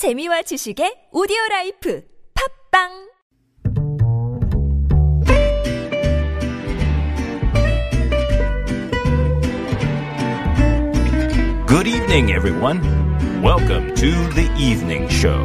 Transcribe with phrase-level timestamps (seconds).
[0.00, 2.00] 재미와 지식의 오디오 라이프
[2.72, 2.88] 팟빵
[11.68, 12.80] Good evening, everyone.
[13.44, 15.44] Welcome to the evening show.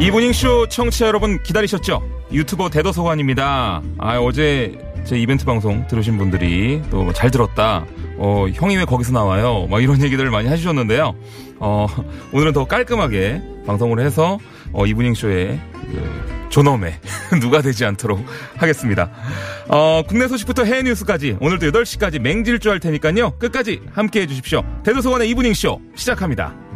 [0.00, 2.02] 이브닝 쇼 청취자 여러분 기다리셨죠?
[2.32, 3.82] 유튜버 대도서관입니다.
[3.98, 7.84] 아 어제 제 이벤트 방송 들으신 분들이 또뭐 잘 들었다.
[8.20, 9.66] 어 형이 왜 거기서 나와요?
[9.70, 11.14] 막 이런 얘기들을 많이 해주셨는데요.
[11.58, 11.86] 어
[12.32, 14.38] 오늘은 더 깔끔하게 방송을 해서
[14.72, 17.00] 어 이브닝 쇼에 그 존엄에
[17.40, 18.22] 누가 되지 않도록
[18.58, 19.10] 하겠습니다.
[19.68, 23.38] 어 국내 소식부터 해외 뉴스까지 오늘도 8시까지 맹질주 할 테니까요.
[23.38, 24.62] 끝까지 함께 해 주십시오.
[24.84, 26.69] 대도서관의 이브닝 쇼 시작합니다.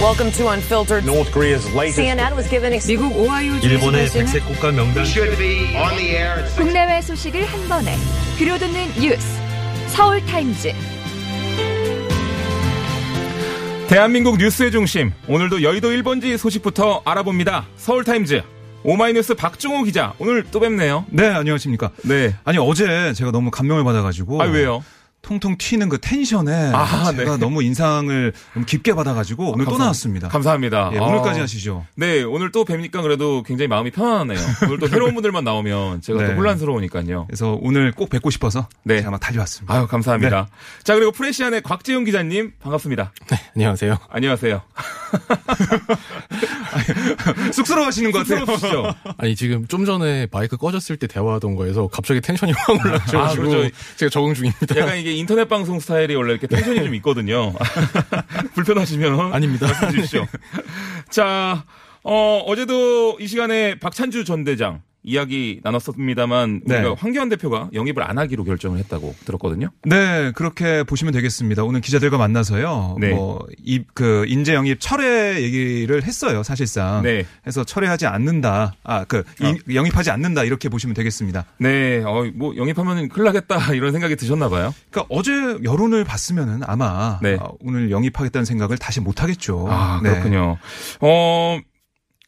[0.00, 1.04] Welcome to Unfiltered.
[1.04, 5.04] North Korea's latest CNN was given 미국 오하이오 일본의 주지사는 백색 국가 명단
[6.56, 7.94] 국내외 소식을 한 번에
[8.38, 9.38] 들려듣는 뉴스
[9.88, 10.72] 서울 타임즈
[13.88, 17.66] 대한민국 뉴스의 중심 오늘도 여의도 1번지 소식부터 알아봅니다.
[17.76, 18.40] 서울 타임즈
[18.82, 21.04] 오마이뉴스 박종호 기자 오늘 또 뵙네요.
[21.10, 21.90] 네, 안녕하십니까.
[22.04, 22.34] 네.
[22.44, 24.40] 아니, 어제 제가 너무 감명을 받아가지고.
[24.40, 24.82] 아 왜요?
[25.22, 27.36] 통통 튀는 그 텐션에 아, 제가 네.
[27.36, 30.28] 너무 인상을 너무 깊게 받아가지고 오늘 또 감사- 나왔습니다.
[30.28, 30.90] 감사합니다.
[30.94, 31.02] 예, 아.
[31.02, 31.86] 오늘까지 하시죠.
[31.94, 34.38] 네 오늘 또 뵙니까 그래도 굉장히 마음이 편안하네요.
[34.64, 36.34] 오늘 또 새로운 분들만 나오면 제가 또 네.
[36.34, 37.26] 혼란스러우니까요.
[37.26, 38.98] 그래서 오늘 꼭 뵙고 싶어서 네.
[38.98, 39.74] 제가 막 달려왔습니다.
[39.74, 40.48] 아유 감사합니다.
[40.84, 43.12] 자 그리고 프레시안의 곽재용 기자님 반갑습니다.
[43.54, 43.98] 안녕하세요.
[44.08, 44.62] 안녕하세요.
[47.52, 48.94] 쑥스러워하시는 것 같아요.
[49.18, 53.70] 아니 지금 좀 전에 마이크 꺼졌을 때 대화하던 거에서 갑자기 텐션이 확 올라가지고 아, 그렇죠.
[53.96, 54.76] 제가 적응 중입니다.
[54.78, 57.52] 약간 이게 인터넷 방송 스타일이 원래 이렇게 텐션이 좀 있거든요.
[58.54, 59.66] 불편하시면 아닙니다.
[59.66, 60.26] 말씀 주십시오.
[61.10, 61.64] 자,
[62.02, 66.78] 어, 어제도 이 시간에 박찬주 전 대장 이야기 나눴습니다만 네.
[66.80, 69.70] 우리가 황교안 대표가 영입을 안 하기로 결정을 했다고 들었거든요.
[69.84, 71.64] 네, 그렇게 보시면 되겠습니다.
[71.64, 72.96] 오늘 기자들과 만나서요.
[73.00, 73.10] 네.
[73.14, 77.02] 뭐, 이, 그, 인재 영입 철회 얘기를 했어요, 사실상.
[77.02, 77.24] 네.
[77.46, 78.74] 해서 철회하지 않는다.
[78.84, 80.44] 아, 그, 이- 영입하지 않는다.
[80.44, 81.44] 이렇게 보시면 되겠습니다.
[81.58, 84.74] 네, 어, 뭐 영입하면 큰일 나겠다 이런 생각이 드셨나 봐요.
[84.90, 85.32] 그러니까 어제
[85.64, 87.38] 여론을 봤으면은 아마 네.
[87.40, 89.66] 어, 오늘 영입하겠다는 생각을 다시 못 하겠죠.
[89.70, 90.10] 아, 네.
[90.10, 90.58] 그렇군요.
[91.00, 91.58] 어,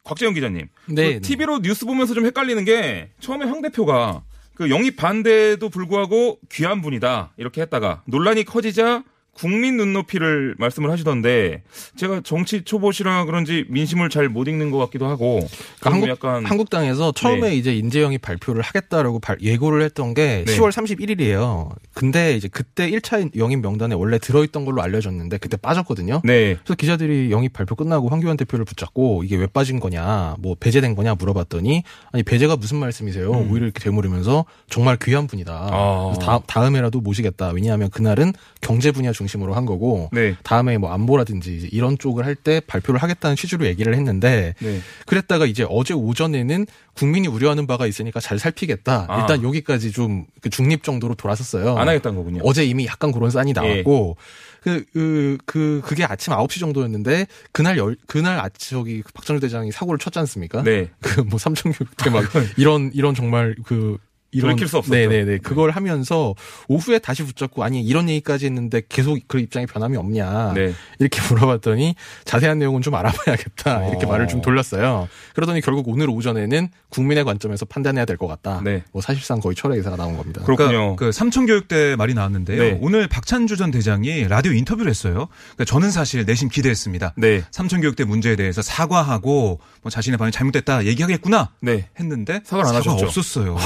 [0.04, 0.68] 곽재영 기자님.
[0.88, 4.22] 네, 그 TV로 뉴스 보면서 좀 헷갈리는 게 처음에 황 대표가
[4.54, 9.04] 그 영입 반대에도 불구하고 귀한 분이다 이렇게 했다가 논란이 커지자
[9.34, 11.62] 국민 눈높이를 말씀을 하시던데
[11.96, 15.40] 제가 정치 초보시라 그런지 민심을 잘 못 읽는 것 같기도 하고
[15.80, 17.56] 그러니까 좀 한국, 약간 한국당에서 처음에 네.
[17.56, 20.56] 이제 인재영입 발표를 하겠다라고 발- 예고를 했던 게 네.
[20.56, 21.70] 10월 31일이에요.
[21.92, 26.20] 근데 이제 그때 1차 영입 명단에 원래 들어있던 걸로 알려졌는데 그때 빠졌거든요.
[26.24, 26.54] 네.
[26.54, 31.14] 그래서 기자들이 영입 발표 끝나고 황교안 대표를 붙잡고 이게 왜 빠진 거냐, 뭐 배제된 거냐
[31.16, 31.82] 물어봤더니
[32.12, 33.30] 아니 배제가 무슨 말씀이세요?
[33.30, 35.52] 오히려 이렇게 되물으면서 정말 귀한 분이다.
[35.52, 35.68] 음.
[35.72, 36.12] 아.
[36.14, 37.48] 그래서 다, 다음에라도 모시겠다.
[37.50, 40.36] 왜냐하면 그날은 경제 분야 중심으로 한 거고 네.
[40.42, 44.80] 다음에 뭐 안보라든지 이런 쪽을 할 때 발표를 하겠다는 취지로 얘기를 했는데 네.
[45.06, 49.06] 그랬다가 이제 어제 오전에는 국민이 우려하는 바가 있으니까 잘 살피겠다.
[49.08, 49.20] 아.
[49.20, 51.76] 일단 여기까지 좀그 중립 정도로 돌아섰어요.
[51.76, 52.40] 안 하겠다는 거군요.
[52.44, 54.16] 어제 이미 약간 그런 싼이 나왔고
[54.62, 59.98] 그, 그, 그, 그게 아침 9시 정도였는데 그날 열, 그날 아, 저기 박정희 대장이 사고를
[59.98, 60.62] 쳤지 않습니까?
[60.62, 60.88] 네.
[61.02, 62.24] 그 뭐 삼천교육대 막
[62.56, 63.98] 이런, 이런 정말 그
[64.32, 64.94] 이런 돌이킬 수 없었죠.
[64.96, 66.34] 네네네 그걸 하면서
[66.68, 70.72] 오후에 다시 붙잡고 아니 이런 얘기까지 했는데 계속 그 입장에 변함이 없냐 네.
[70.98, 71.94] 이렇게 물어봤더니
[72.24, 74.08] 자세한 내용은 좀 알아봐야겠다 이렇게 어.
[74.08, 75.08] 말을 좀 돌렸어요.
[75.34, 78.60] 그러더니 결국 오늘 오전에는 국민의 관점에서 판단해야 될 것 같다.
[78.64, 78.82] 네.
[78.92, 80.42] 뭐 사실상 거의 철회 의사가 나온 겁니다.
[80.44, 80.70] 그렇군요.
[80.70, 82.62] 그러니까 그 삼천교육대 말이 나왔는데요.
[82.62, 82.78] 네.
[82.80, 85.28] 오늘 박찬주 전 대장이 라디오 인터뷰를 했어요.
[85.54, 87.14] 그러니까 저는 사실 내심 기대했습니다.
[87.16, 87.42] 네.
[87.50, 91.88] 삼천교육대 문제에 대해서 사과하고 뭐 자신의 반응이 잘못됐다 얘기하겠구나 네.
[91.98, 93.04] 했는데 사과를 안 하셨죠?
[93.06, 93.56] 없었어요.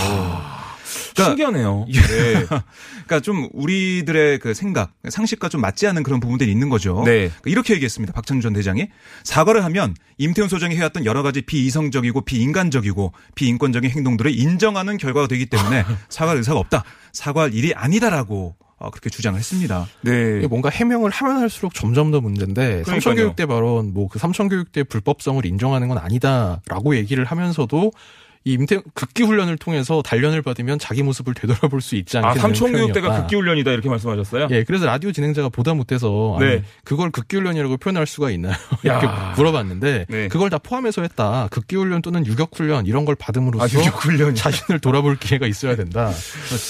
[1.15, 1.87] 그러니까 신기하네요.
[1.89, 2.01] 예.
[2.01, 2.35] 네.
[3.07, 7.03] 그러니까 좀 우리들의 그 생각, 상식과 좀 맞지 않는 그런 부분들이 있는 거죠.
[7.05, 7.29] 네.
[7.29, 8.13] 그러니까 이렇게 얘기했습니다.
[8.13, 8.89] 박찬주 전 대장이
[9.25, 15.85] 사과를 하면 임태훈 소장이 해왔던 여러 가지 비이성적이고 비인간적이고 비인권적인 행동들을 인정하는 결과가 되기 때문에
[16.09, 16.85] 사과할 의사가 없다.
[17.13, 19.87] 사과할 일이 아니다라고 어, 그렇게 주장을 했습니다.
[20.03, 20.47] 네.
[20.49, 23.01] 뭔가 해명을 하면 할수록 점점 더 문제인데 그러니까요.
[23.01, 27.91] 삼천교육대 발언 뭐 그 삼천교육대 불법성을 인정하는 건 아니다라고 얘기를 하면서도
[28.47, 32.33] 이 임태 극기 훈련을 통해서 단련을 받으면 자기 모습을 되돌아볼 수 있지 않겠냐.
[32.33, 34.47] 아, 삼총교육대가 극기 훈련이다 이렇게 말씀하셨어요?
[34.53, 36.47] 예, 그래서 라디오 진행자가 보다 못해서 네.
[36.47, 38.53] 아니, 그걸 극기 훈련이라고 표현할 수가 있나요?
[38.87, 39.01] 야.
[39.01, 40.29] 이렇게 물어봤는데 네.
[40.29, 41.49] 그걸 다 포함해서 했다.
[41.51, 44.37] 극기 훈련 또는 유격 훈련 이런 걸 받음으로써 아, 유격훈련이.
[44.39, 46.13] 자신을 돌아볼 기회가 있어야 된다.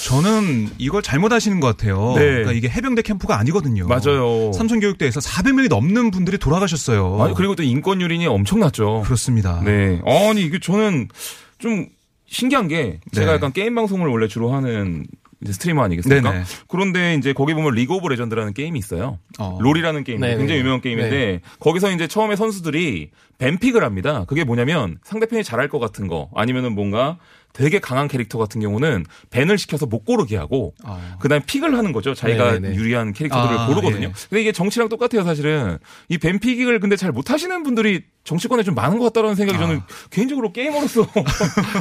[0.07, 2.13] 저는 이걸 잘못하시는 것 같아요.
[2.15, 2.25] 네.
[2.25, 3.87] 그러니까 이게 해병대 캠프가 아니거든요.
[3.87, 4.51] 맞아요.
[4.53, 7.21] 삼청교육대에서 400명이 넘는 분들이 돌아가셨어요.
[7.21, 9.03] 아니, 그리고 또 인권 유린이 엄청났죠.
[9.05, 9.61] 그렇습니다.
[9.63, 10.01] 네.
[10.07, 11.09] 아니, 이게 저는
[11.57, 11.87] 좀
[12.25, 13.35] 신기한 게 제가 네.
[13.35, 15.05] 약간 게임 방송을 원래 주로 하는
[15.41, 16.31] 이제 스트리머 아니겠습니까?
[16.31, 16.43] 네네.
[16.67, 19.19] 그런데 이제 거기 보면 리그 오브 레전드라는 게임이 있어요.
[19.37, 19.57] 어.
[19.61, 20.37] 롤이라는 게임 네네.
[20.37, 21.41] 굉장히 유명한 게임인데 네.
[21.59, 24.25] 거기서 이제 처음에 선수들이 ban pick을 합니다.
[24.27, 27.17] 그게 뭐냐면 상대편이 잘할 것 같은 거 아니면은 뭔가
[27.53, 31.17] 되게 강한 캐릭터 같은 경우는 밴을 시켜서 못 고르게 하고 아.
[31.19, 32.13] 그다음에 픽을 하는 거죠.
[32.15, 32.75] 자기가 네네네.
[32.75, 34.07] 유리한 캐릭터들을 아, 고르거든요.
[34.07, 34.13] 예.
[34.29, 35.77] 근데 이게 정치랑 똑같아요, 사실은.
[36.09, 39.79] 이 뱀픽을 근데 잘 못 하시는 분들이 정치권에 좀 많은 것 같다는 생각이 저는
[40.09, 41.07] 개인적으로 게이머로서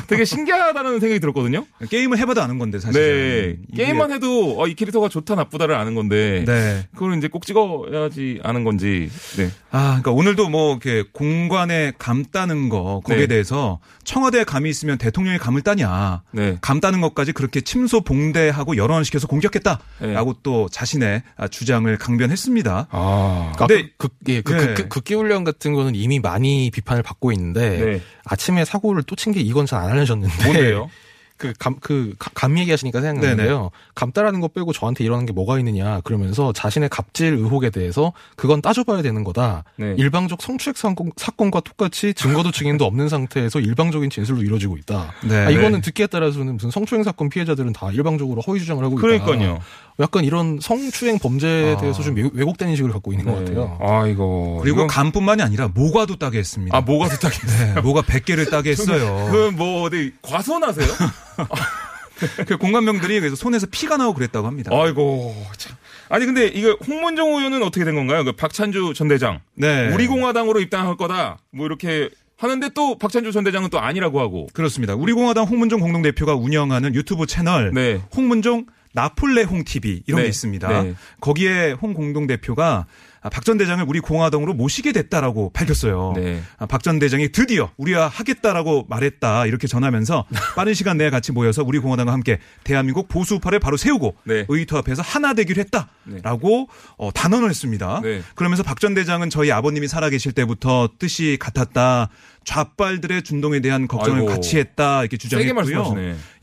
[0.06, 1.66] 되게 신기하다는 생각이 들었거든요.
[1.90, 3.58] 게임을 해봐도 아는 건데 사실.
[3.68, 3.76] 네.
[3.84, 6.86] 게임만 해도 어, 이 캐릭터가 좋다 나쁘다를 아는 건데 네.
[6.94, 9.10] 그걸 이제 꼭 찍어야지 아는 건지.
[9.36, 9.50] 네.
[9.72, 13.26] 아, 그러니까 오늘도 뭐 이렇게 공관에 감 따는 거 거기에 네.
[13.26, 16.22] 대해서 청와대에 감이 있으면 대통령이 감을 따냐.
[16.30, 16.58] 네.
[16.60, 20.38] 감 따는 것까지 그렇게 침소 봉대하고 열원시켜서 공격했다라고 네.
[20.44, 22.86] 또 자신의 아, 주장을 강변했습니다.
[22.90, 23.52] 아.
[23.56, 24.74] 그러니까 근데- 극, 예, 그, 네.
[24.74, 28.00] 극, 극기훈련 같은 거는 이미 많이 비판을 받고 있는데 네.
[28.24, 30.90] 아침에 사고를 또 친 게 이건 잘 안 알려졌는데 뭔데요?
[31.38, 33.70] 그 감, 그, 가- 감 얘기하시니까 생각나는데요.
[33.94, 36.00] 감 따라는 거 빼고 저한테 이러는 게 뭐가 있느냐.
[36.00, 39.64] 그러면서 자신의 갑질 의혹에 대해서 그건 따져봐야 되는 거다.
[39.76, 39.94] 네.
[39.98, 45.12] 일방적 성추행 사건, 사건 과 똑같이 증거도 증인도 없는 상태에서 일방적인 진술로 이루어지고 있다.
[45.24, 45.36] 네.
[45.44, 49.02] 아, 이거는 듣기에 따라서는 무슨 성추행 사건 피해자들은 다 일방적으로 허위 주장을 하고 있다.
[49.02, 49.60] 그러니까요.
[49.98, 51.76] 약간 이런 성추행 범죄에 아.
[51.78, 53.44] 대해서 좀 왜곡- 왜곡된 인식을 갖고 있는 것 네.
[53.54, 53.78] 같아요.
[53.80, 54.58] 아, 이거.
[54.62, 56.76] 그리고 이건- 감뿐만이 아니라 모과도 따게 했습니다.
[56.76, 57.74] 아, 뭐가 더 딱했어요?
[57.76, 59.28] 네, 모가 100개를 따게 했어요.
[59.30, 60.86] 그, 뭐, 어디, 과손하세요?
[62.46, 64.70] 그 공관명들이 그래서 손에서 피가 나고 그랬다고 합니다.
[64.72, 65.76] 아이고, 참.
[66.08, 68.24] 아니, 근데 이거 홍문정 의원은 어떻게 된 건가요?
[68.24, 69.40] 그 박찬주 전 대장.
[69.54, 69.88] 네.
[69.92, 71.38] 우리 공화당으로 입당할 거다.
[71.52, 72.08] 뭐 이렇게
[72.38, 74.46] 하는데 또 박찬주 전 대장은 또 아니라고 하고.
[74.52, 74.94] 그렇습니다.
[74.94, 78.00] 우리공화당 홍문종 공동대표가 운영하는 유튜브 채널 네.
[78.14, 78.66] 홍문종
[78.96, 80.22] 나폴레 홍 TV 이런 네.
[80.24, 80.82] 게 있습니다.
[80.82, 80.94] 네.
[81.20, 82.86] 거기에 홍 공동 대표가
[83.30, 86.12] 박 전 대장을 우리 공화당으로 모시게 됐다라고 밝혔어요.
[86.16, 86.42] 네.
[86.68, 90.24] 박 전 대장이 드디어 우리와 하겠다라고 말했다 이렇게 전하면서
[90.56, 94.44] 빠른 시간 내에 같이 모여서 우리 공화당과 함께 대한민국 보수파를 바로 세우고 네.
[94.48, 96.68] 의토합해서 하나 되기로 했다라고
[96.98, 98.00] 어, 단언을 했습니다.
[98.02, 98.22] 네.
[98.34, 102.10] 그러면서 박 전 대장은 저희 아버님이 살아계실 때부터 뜻이 같았다.
[102.44, 104.30] 좌빨들의 준동에 대한 걱정을 아이고.
[104.30, 105.82] 같이 했다 이렇게 주장했고요.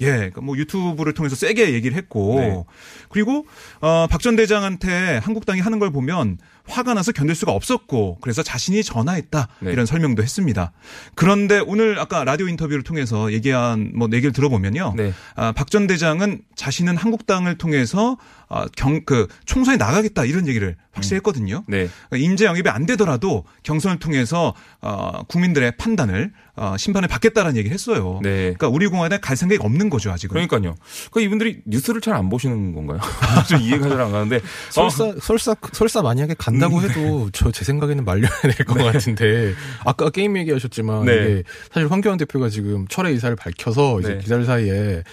[0.02, 2.64] 예, 그러니까 뭐 유튜브를 통해서 세게 얘기를 했고 네.
[3.10, 3.46] 그리고
[3.82, 8.84] 어, 박 전 대장한테 한국당이 하는 걸 보면 화가 나서 견딜 수가 없었고 그래서 자신이
[8.84, 9.72] 전화했다 네.
[9.72, 10.72] 이런 설명도 했습니다.
[11.16, 15.14] 그런데 오늘 아까 라디오 인터뷰를 통해서 얘기한 뭐 얘기를 들어보면요, 네.
[15.36, 18.18] 아, 박 전 대장은 자신은 한국당을 통해서
[18.56, 21.64] 아, 경, 그 총선에 나가겠다 이런 얘기를 확실히 했거든요.
[21.68, 21.90] 네.
[22.10, 28.20] 그러니까 인재 영입이 안 되더라도 경선을 통해서 어, 국민들의 판단을 어, 심판을 받겠다라는 얘기를 했어요.
[28.22, 28.54] 네.
[28.54, 30.34] 그러니까 우리 공화당에 갈 생각이 없는 거죠 아직은.
[30.34, 30.76] 그러니까요.
[31.12, 33.00] 그 이분들이 뉴스를 잘 안 보시는 건가요?
[33.50, 34.40] 좀 이해가 잘 안 가는데.
[34.70, 36.84] 설사, 어, 설사, 설사 만약에 간다고 음.
[36.84, 39.54] 해도 저 제 생각에는 말려야 될것 같은데
[39.86, 41.14] 아까 게임 얘기하셨지만 네.
[41.14, 44.18] 이게 사실 황교안 대표가 지금 철회 의사를 밝혀서 이제 네.
[44.20, 45.04] 기다릴 사이에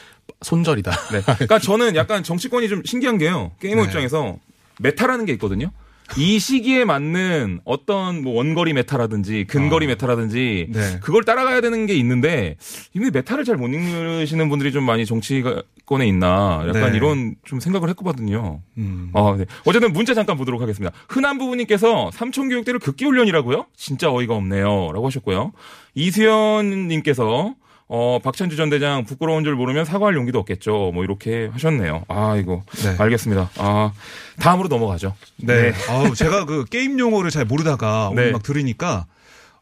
[0.42, 0.90] 손절이다.
[1.12, 1.20] 네.
[1.22, 3.52] 그러니까 저는 약간 정치권이 좀 신기한 게요.
[3.60, 3.86] 게이머 네.
[3.88, 4.38] 입장에서
[4.78, 5.70] meta라는 게 있거든요.
[6.16, 10.98] 이 시기에 맞는 어떤 뭐 원거리 meta라든지 근거리 meta라든지 네.
[11.00, 12.56] 그걸 따라가야 되는 게 있는데
[12.94, 16.96] 이분이 meta를 잘 못 읽으시는 분들이 좀 많이 정치권에 있나 약간 네.
[16.96, 18.60] 이런 좀 생각을 했거든요.
[18.76, 19.10] 음.
[19.14, 19.44] 아, 네.
[19.66, 20.92] 어쨌든 문자 잠깐 보도록 하겠습니다.
[21.08, 23.66] 흔한 부부님께서 삼청 교육대를 극기 훈련이라고요?
[23.76, 24.90] 진짜 어이가 없네요.
[24.92, 25.52] 라고 하셨고요.
[25.94, 27.54] 이수연 님께서
[27.92, 30.92] 어, 박찬주 전 대장 부끄러운 줄 모르면 사과할 용기도 없겠죠.
[30.94, 32.04] 뭐 이렇게 하셨네요.
[32.06, 32.62] 아, 이거.
[32.84, 32.94] 네.
[32.96, 33.50] 알겠습니다.
[33.56, 33.92] 아,
[34.38, 35.16] 다음으로 넘어가죠.
[35.38, 35.72] 네.
[35.90, 38.30] 아우, 제가 그 게임 용어를 잘 모르다가 오늘 네.
[38.30, 39.06] 막 들으니까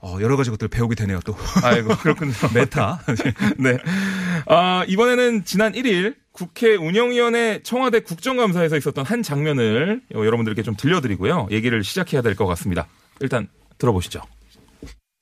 [0.00, 1.20] 어, 여러 가지 것들 배우게 되네요.
[1.24, 2.32] 또 아이고, 그렇군요.
[2.54, 3.00] 메타.
[3.58, 3.78] 네.
[4.46, 11.48] 아, 이번에는 지난 1일 국회 운영위원회 청와대 국정감사에서 있었던 한 장면을 여러분들께 좀 들려드리고요.
[11.50, 12.86] 얘기를 시작해야 될 것 같습니다.
[13.20, 13.48] 일단
[13.78, 14.20] 들어보시죠.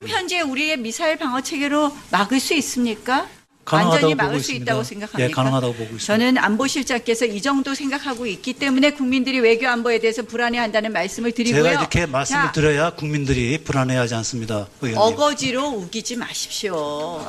[0.05, 3.27] 현재 우리의 미사일 방어 체계로 막을 수 있습니까?
[3.69, 4.71] 완전히 막을 수 있습니다.
[4.71, 5.27] 있다고 생각합니까?
[5.29, 6.05] 예, 가능하다고 보고 있습니다.
[6.05, 11.63] 저는 안보실장께서 이 정도 생각하고 있기 때문에 국민들이 외교 안보에 대해서 불안해한다는 말씀을 드리고요.
[11.63, 14.67] 제가 이렇게 말씀을 자, 드려야 국민들이 불안해하지 않습니다.
[14.81, 14.97] 의원님.
[15.01, 17.25] 어거지로 우기지 마십시오.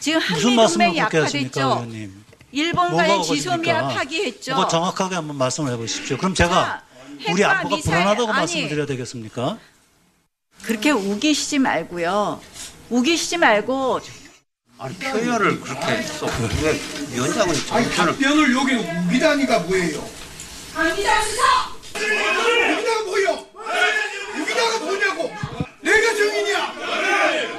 [0.00, 1.60] 지금 그렇게 하십니까, 약화됐죠.
[1.60, 2.24] 의원님?
[2.50, 3.88] 일본과의 뭐가 지소미아?
[3.88, 4.54] 파기했죠.
[4.56, 6.16] 그거 정확하게 한번 말씀을 해보십시오.
[6.16, 6.82] 그럼 자, 제가
[7.30, 9.58] 우리 핵과 안보가 미사일- 불안하다고 아니, 말씀을 드려야 되겠습니까?
[10.62, 12.40] 그렇게 우기시지 말고요.
[12.90, 14.00] 우기시지 말고
[14.78, 16.26] 아니 표현을 그렇게 써.
[16.62, 16.78] 왜
[17.12, 20.08] 위원장은 아니 표현을 답변을 여기 우기다니가 뭐예요?
[21.94, 23.46] 우기다가 뭐요?
[24.40, 25.32] 우기다가 뭐냐고?
[25.80, 27.57] 내가 정인이야.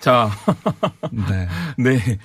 [0.00, 0.30] 자,
[1.12, 1.48] 네.
[1.78, 2.18] 네.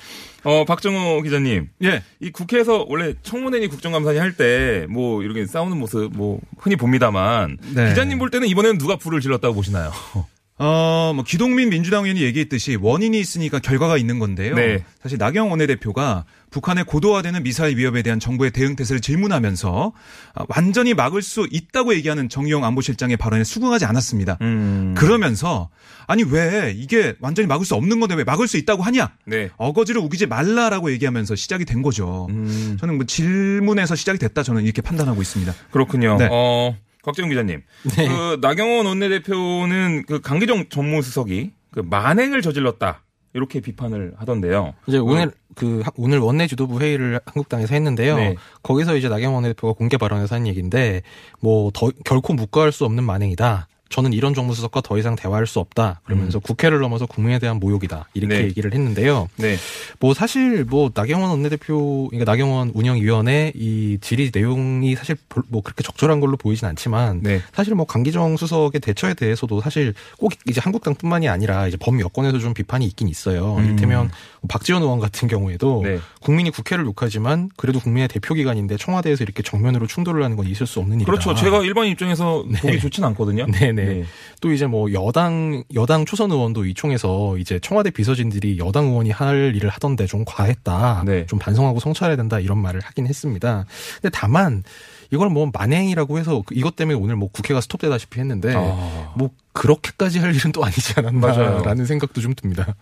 [0.44, 1.70] 어, 박정호 기자님.
[1.84, 2.04] 예.
[2.20, 7.90] 이 국회에서 원래 청문회니 국정감사니 할 때 뭐 이렇게 싸우는 모습 뭐 흔히 봅니다만 네.
[7.90, 9.92] 기자님 볼 때는 이번에는 누가 불을 질렀다고 보시나요?
[10.58, 14.56] 어, 뭐 기동민 민주당 의원이 얘기했듯이 원인이 있으니까 결과가 있는 건데요.
[14.56, 14.86] 네.
[15.04, 19.92] 사실 나경원 원내대표가 북한의 고도화되는 미사일 위협에 대한 정부의 대응 태세를 질문하면서
[20.34, 24.38] 아, 완전히 막을 수 있다고 얘기하는 정의용 안보실장의 발언에 수긍하지 않았습니다.
[24.40, 24.94] 음.
[24.98, 25.70] 그러면서
[26.08, 29.12] 아니 왜 이게 완전히 막을 수 없는 건데 왜 막을 수 있다고 하냐?
[29.26, 29.50] 네.
[29.58, 32.28] 어거지를 우기지 말라라고 얘기하면서 시작이 된 거죠.
[32.30, 32.78] 음.
[32.80, 35.54] 저는 뭐 질문에서 시작이 됐다 저는 이렇게 판단하고 있습니다.
[35.72, 36.16] 그렇군요.
[36.18, 36.30] 네.
[36.32, 37.62] 어, 곽재훈 기자님.
[37.96, 43.04] 그 나경원 원내대표는 그 강기정 전무수석이 그 만행을 저질렀다.
[43.34, 44.74] 이렇게 비판을 하던데요.
[44.88, 48.16] 이제 오늘 그 하- 오늘 원내 지도부 회의를 한국당에서 했는데요.
[48.16, 48.36] 네.
[48.64, 51.02] 거기서 이제 나경원 원내대표가 공개 발언에서 한 얘기인데
[51.42, 53.68] 뭐 더 결코 묵과할 수 없는 만행이다.
[53.90, 56.02] 저는 이런 정무수석과 더 이상 대화할 수 없다.
[56.04, 58.10] 그러면서 국회를 넘어서 국민에 대한 모욕이다.
[58.14, 58.44] 이렇게 네.
[58.46, 59.30] 얘기를 했는데요.
[59.38, 59.56] 네.
[60.00, 65.84] 뭐 사실 뭐 나경원 원내대표 그러니까 나경원 운영위원회 이 질의 내용이 사실 볼- 뭐 그렇게
[65.84, 67.42] 적절한 걸로 보이진 않지만 네.
[67.54, 72.54] 사실 뭐 강기정 수석의 대처에 대해서도 사실 꼭 이제 한국당뿐만이 아니라 이제 범 여권에서 좀
[72.54, 73.58] 비판이 있긴 있어요.
[73.64, 74.10] 이를테면
[74.50, 76.00] 박지원 의원 같은 경우에도 네.
[76.22, 80.80] 국민이 국회를 욕하지만 그래도 국민의 대표 기관인데 청와대에서 이렇게 정면으로 충돌을 하는 건 있을 수
[80.80, 81.12] 없는 일이다.
[81.12, 81.34] 그렇죠.
[81.36, 83.46] 제가 일반 입장에서 보기 좋진 않거든요.
[83.52, 83.86] 네 네.
[83.86, 84.04] 네.
[84.42, 89.56] 또 이제 뭐 여당 여당 초선 의원도 이 총에서 이제 청와대 비서진들이 여당 의원이 할
[89.56, 91.04] 일을 하던데 좀 과했다.
[91.06, 91.26] 네.
[91.26, 93.66] 좀 반성하고 성찰해야 된다 이런 말을 하긴 했습니다.
[94.02, 94.64] 근데 다만
[95.12, 99.14] 이걸 뭐 만행이라고 해서 그 이것 때문에 오늘 뭐 국회가 스톱되다시피 했는데 아.
[99.16, 100.94] 뭐 그렇게까지 할 일은 또 아니지.
[100.98, 102.76] 않았나라는 생각도 좀 듭니다.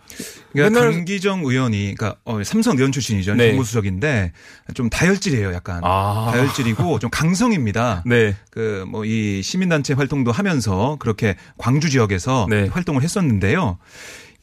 [0.52, 3.34] 그러니까 맨날- 강기정 의원이 그러니까 어, 삼성 의원 출신이죠.
[3.36, 3.50] 네.
[3.50, 4.32] 정무수석인데
[4.74, 5.80] 좀 다혈질이에요, 약간.
[5.84, 6.30] 아.
[6.32, 8.02] 다혈질이고 좀 강성입니다.
[8.06, 8.36] 네.
[8.50, 12.66] 그 뭐 이 시민단체 활동도 하면서 그렇게 광주 지역에서 네.
[12.68, 13.78] 활동을 했었는데요.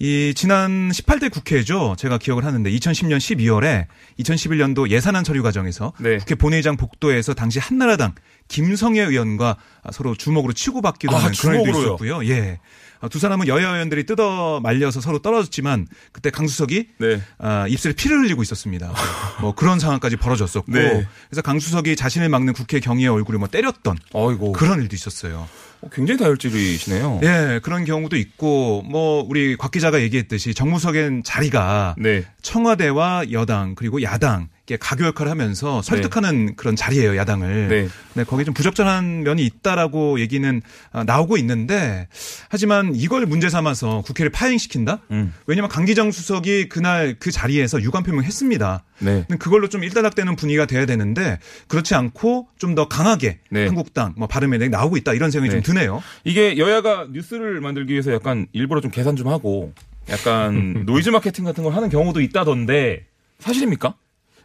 [0.03, 1.95] 이 지난 18대 국회죠.
[1.95, 3.85] 제가 기억을 하는데 2010년 12월에
[4.19, 6.17] 2011년도 예산안 처리 과정에서 네.
[6.17, 8.15] 국회 본회의장 복도에서 당시 한나라당
[8.47, 9.57] 김성애 의원과
[9.91, 11.79] 서로 주먹으로 치고받기도 아, 하는 그런 일도?
[11.79, 12.25] 있었고요.
[12.25, 12.59] 예.
[13.01, 17.21] 어, 두 사람은 여야 의원들이 뜯어 말려서 서로 떨어졌지만 그때 강수석이 네.
[17.37, 18.91] 아, 입술에 피를 흘리고 있었습니다.
[19.39, 21.05] 뭐 그런 상황까지 벌어졌었고 네.
[21.29, 24.53] 그래서 강수석이 자신을 막는 국회 경위의 얼굴을 뭐 때렸던 어이고.
[24.53, 25.47] 그런 일도 있었어요.
[25.81, 27.19] 어, 굉장히 다혈질이시네요.
[27.23, 32.23] 예, 그런 경우도 있고 뭐 우리 곽 기자가 얘기했듯이 정무석엔 자리가 네.
[32.41, 37.67] 청와대와 여당 그리고 야당 이렇게 가교 역할을 하면서 설득하는 그런 자리예요 야당을.
[37.67, 37.87] 네.
[38.13, 40.61] 네, 거기 좀 부적절한 면이 있다라고 얘기는
[40.91, 42.07] 아, 나오고 있는데
[42.49, 44.99] 하지만 이걸 문제 삼아서 국회를 파행시킨다?
[45.11, 45.33] 음.
[45.45, 48.83] 왜냐하면 강기정 수석이 그날 그 자리에서 유감 표명했습니다.
[48.99, 49.25] 네.
[49.39, 51.37] 그걸로 좀 일단락되는 분위기가 돼야 되는데
[51.67, 53.65] 그렇지 않고 좀 더 강하게 네.
[53.65, 55.61] 한국당, 뭐 바른미래당 나오고 있다 이런 생각이 네.
[55.61, 56.01] 좀 드네요.
[56.23, 59.73] 이게 여야가 뉴스를 만들기 위해서 약간 일부러 좀 계산 좀 하고
[60.09, 63.07] 약간 노이즈 마케팅 같은 걸 하는 경우도 있다던데
[63.39, 63.95] 사실입니까?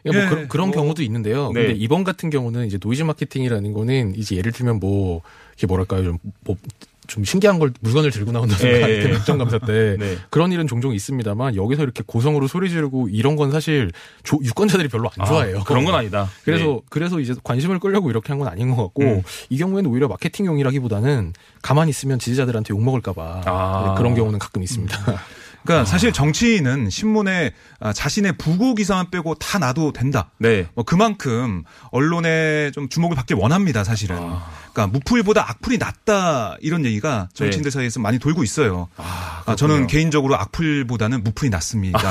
[0.02, 1.50] 그러니까 예, 뭐 그런, 그런 뭐, 경우도 있는데요.
[1.52, 1.66] 네.
[1.66, 5.22] 근데 이번 같은 경우는 이제 노이즈 마케팅이라는 거는 이제 예를 들면 뭐
[5.56, 6.56] 이게 뭐랄까요 좀 뭐.
[7.08, 9.00] 좀 신기한 걸 물건을 들고 나온다든가 예, 할 예.
[9.04, 10.16] 때 국정감사 때 네.
[10.28, 13.92] 그런 일은 종종 있습니다만 여기서 이렇게 고성으로 소리 지르고 이런 건 사실
[14.24, 15.60] 조- 유권자들이 별로 안 좋아해요.
[15.60, 16.28] 아, 그런 건 아니다.
[16.44, 16.80] 그래서 네.
[16.90, 19.22] 그래서 이제 관심을 끌려고 이렇게 한 건 아닌 것 같고 음.
[19.50, 23.94] 이 경우에는 오히려 마케팅용이라기보다는 가만히 있으면 지지자들한테 욕 먹을까봐 아.
[23.96, 24.98] 그런 경우는 가끔 있습니다.
[25.66, 30.30] 그러니까 사실 정치인은 신문에 아, 자신의 부고 기사만 빼고 다 놔도 된다.
[30.38, 30.68] 네.
[30.74, 34.16] 뭐 그만큼 언론에 좀 주목을 받길 원합니다, 사실은.
[34.76, 38.88] 그러니까 무풀보다 악플이 낫다 이런 얘기가 정치인들 사이에서 많이 돌고 있어요.
[38.98, 41.98] 아, 저는 개인적으로 악플보다는 무풀이 낫습니다.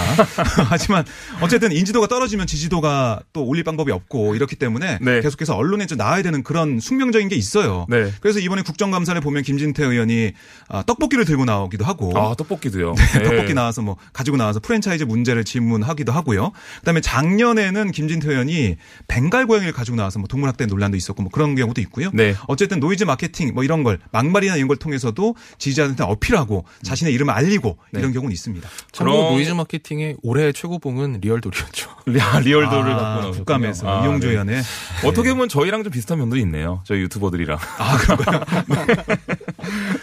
[0.67, 1.05] 하지만
[1.41, 5.21] 어쨌든 인지도가 떨어지면 지지도가 또 올릴 방법이 없고 이렇기 때문에 네.
[5.21, 7.85] 계속해서 언론에 좀 나와야 되는 그런 숙명적인 게 있어요.
[7.87, 8.11] 네.
[8.19, 10.31] 그래서 이번에 국정감사를 보면 김진태 의원이
[10.67, 12.95] 아, 떡볶이를 들고 나오기도 하고 아 떡볶이도요.
[13.13, 13.23] 네, 네.
[13.23, 16.51] 떡볶이 나와서 뭐 가지고 나와서 프랜차이즈 문제를 질문하기도 하고요.
[16.79, 21.79] 그다음에 작년에는 김진태 의원이 벵갈 고양이를 가지고 나와서 뭐 동물학대 논란도 있었고 뭐 그런 경우도
[21.81, 22.09] 있고요.
[22.11, 22.33] 네.
[22.55, 27.77] 어쨌든 노이즈 마케팅 뭐 이런 걸 막말이나 이런 걸 통해서도 지지자한테 어필하고 자신의 이름을 알리고
[27.93, 28.67] 이런 경우는 있습니다.
[28.97, 31.89] 그럼- 노이즈 마케팅의 올해의 최고봉은 리얼돌이었죠.
[32.05, 32.13] 리-
[32.45, 33.31] 리얼돌을 아, 갖고 나오셨군요.
[33.33, 34.31] 국감에서 아, 이용주 네.
[34.33, 34.61] 의원의
[35.05, 36.81] 어떻게 보면 저희랑 좀 비슷한 면도 있네요.
[36.85, 37.57] 저희 유튜버들이랑.
[37.77, 38.41] 아, 그런가요?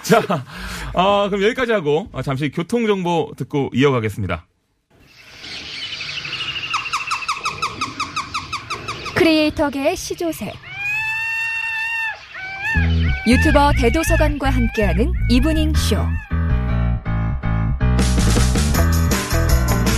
[0.02, 0.44] 자,
[0.94, 4.46] 아, 그럼 여기까지 하고 아, 잠시 교통 정보 듣고 이어가겠습니다.
[9.14, 10.52] 크리에이터계의 시조새
[13.26, 15.96] 유튜버 대도서관과 함께하는 이브닝 쇼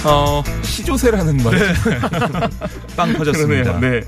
[0.07, 1.54] 어, 시조새라는 말.
[2.95, 3.78] 빵 터졌습니다.
[3.78, 4.00] 그러네요.
[4.00, 4.02] 네.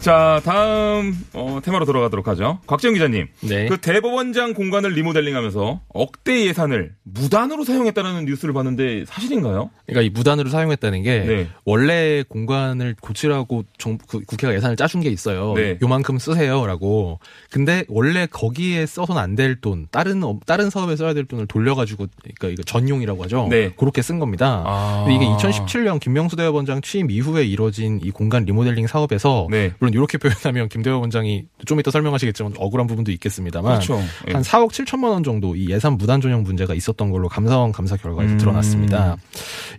[0.00, 2.60] 자, 다음 어, 테마로 돌아가도록 하죠.
[2.68, 3.26] 곽정 기자님.
[3.40, 3.66] 네.
[3.66, 9.70] 그 대법원장 공관을 리모델링하면서 억대 예산을 무단으로 사용했다는 뉴스를 봤는데 사실인가요?
[9.86, 11.48] 그러니까 이 무단으로 사용했다는 게 네.
[11.64, 15.54] 원래 공관을 고치라고 정, 그 국회가 예산을 짜준 게 있어요.
[15.54, 15.78] 네.
[15.82, 17.18] 요만큼 쓰세요라고.
[17.50, 22.48] 근데 원래 거기에 써서는 안될 돈, 다른 업- 다른 사업에 써야 될 돈을 돌려가지고 그러니까
[22.48, 23.48] 이거 전용이라고 하죠.
[23.50, 23.72] 네.
[23.76, 24.62] 그렇게 쓴 겁니다.
[24.64, 25.04] 아.
[25.06, 29.72] 근데 이게 2017년 김명수 대법원장 취임 이후에 이뤄진 이 공관 리모델링 사업에서 네.
[29.88, 34.00] 물론 이렇게 표현하면 김 대법원장이 좀 이따 설명하시겠지만 억울한 부분도 있겠습니다만 그렇죠.
[34.28, 34.32] 예.
[34.32, 38.32] 한 4억 7천만 원 정도 이 예산 무단 전용 문제가 있었던 걸로 감사원 감사 결과에서
[38.34, 38.38] 음.
[38.38, 39.16] 드러났습니다.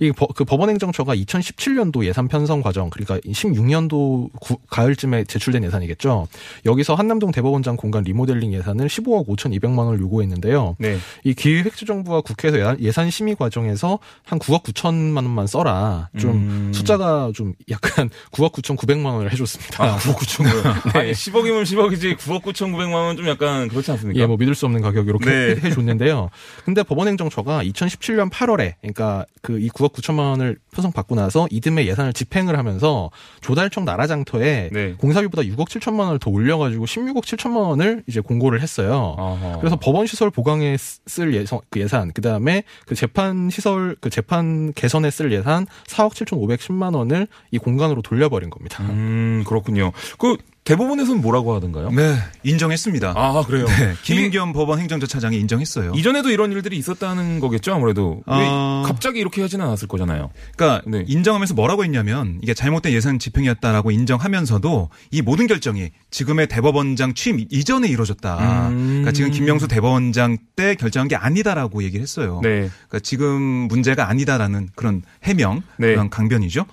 [0.01, 4.29] 이 법- 그 법원 행정처가 2017년도 예산 편성 과정 그러니까 16년도
[4.69, 6.27] 가을쯤에 제출된 예산이겠죠.
[6.65, 10.75] 여기서 한남동 대법원장 공간 리모델링 예산을 15억 5,200만 원을 요구했는데요.
[10.79, 10.97] 네.
[11.23, 16.09] 이 기획재정부와 국회에서 예산- 심의 과정에서 한 9억 9천만 원만 써라.
[16.19, 16.71] 좀 음.
[16.73, 19.83] 숫자가 좀 약간 9억 9천 9백만 원을 해줬습니다.
[19.83, 20.43] 아, 9억 9천
[20.93, 20.99] 네.
[20.99, 24.19] 아니, 10억이면 10억이지 9억 9천 9백만 원 좀 약간 그렇지 않습니까?
[24.19, 25.31] 예, 뭐 믿을 수 없는 가격 이렇게 네.
[25.61, 26.29] 해- 해줬는데요.
[26.65, 32.13] 근데 법원행정처가 2017년 8월에, 그러니까 그 이 9억 9천만 원을 편성 받고 나서 이듬해 예산을
[32.13, 33.09] 집행을 하면서
[33.41, 34.93] 조달청 나라장터에 네.
[34.97, 39.15] 공사비보다 6억 7천만 원을 더 올려가지고 16억 7천만 원을 이제 공고를 했어요.
[39.17, 39.57] 아하.
[39.59, 44.09] 그래서 법원 시설 보강에 쓰- 쓸 예산, 그 예산, 그 다음에 그 재판 시설, 그
[44.09, 48.83] 재판 개선에 쓸 예산 4억 7,510만 원을 이 공간으로 돌려버린 겁니다.
[48.83, 49.88] 음, 그렇군요.
[50.17, 50.37] 그
[50.69, 51.89] 대법원에서는 뭐라고 하던가요?
[51.89, 53.13] 네, 인정했습니다.
[53.15, 53.65] 아, 그래요.
[53.65, 55.93] 네, 김인겸 법원 행정처 차장이 인정했어요.
[55.95, 58.21] 이전에도 이런 일들이 있었다는 거겠죠, 아무래도.
[58.27, 58.83] 왜 어.
[58.85, 60.29] 갑자기 이렇게 하지는 않았을 거잖아요.
[60.55, 61.03] 그러니까 네.
[61.07, 67.87] 인정하면서 뭐라고 했냐면 이게 잘못된 예산 집행이었다라고 인정하면서도 이 모든 결정이 지금의 대법원장 취임 이전에
[67.87, 68.69] 이루어졌다.
[68.69, 68.87] 음.
[68.87, 72.41] 그러니까 지금 김명수 대법원장 때 결정한 게 아니다라고 얘기를 했어요.
[72.43, 72.69] 네.
[72.69, 75.87] 그러니까 지금 문제가 아니다라는 그런 해명, 네.
[75.87, 76.67] 그런 강변이죠.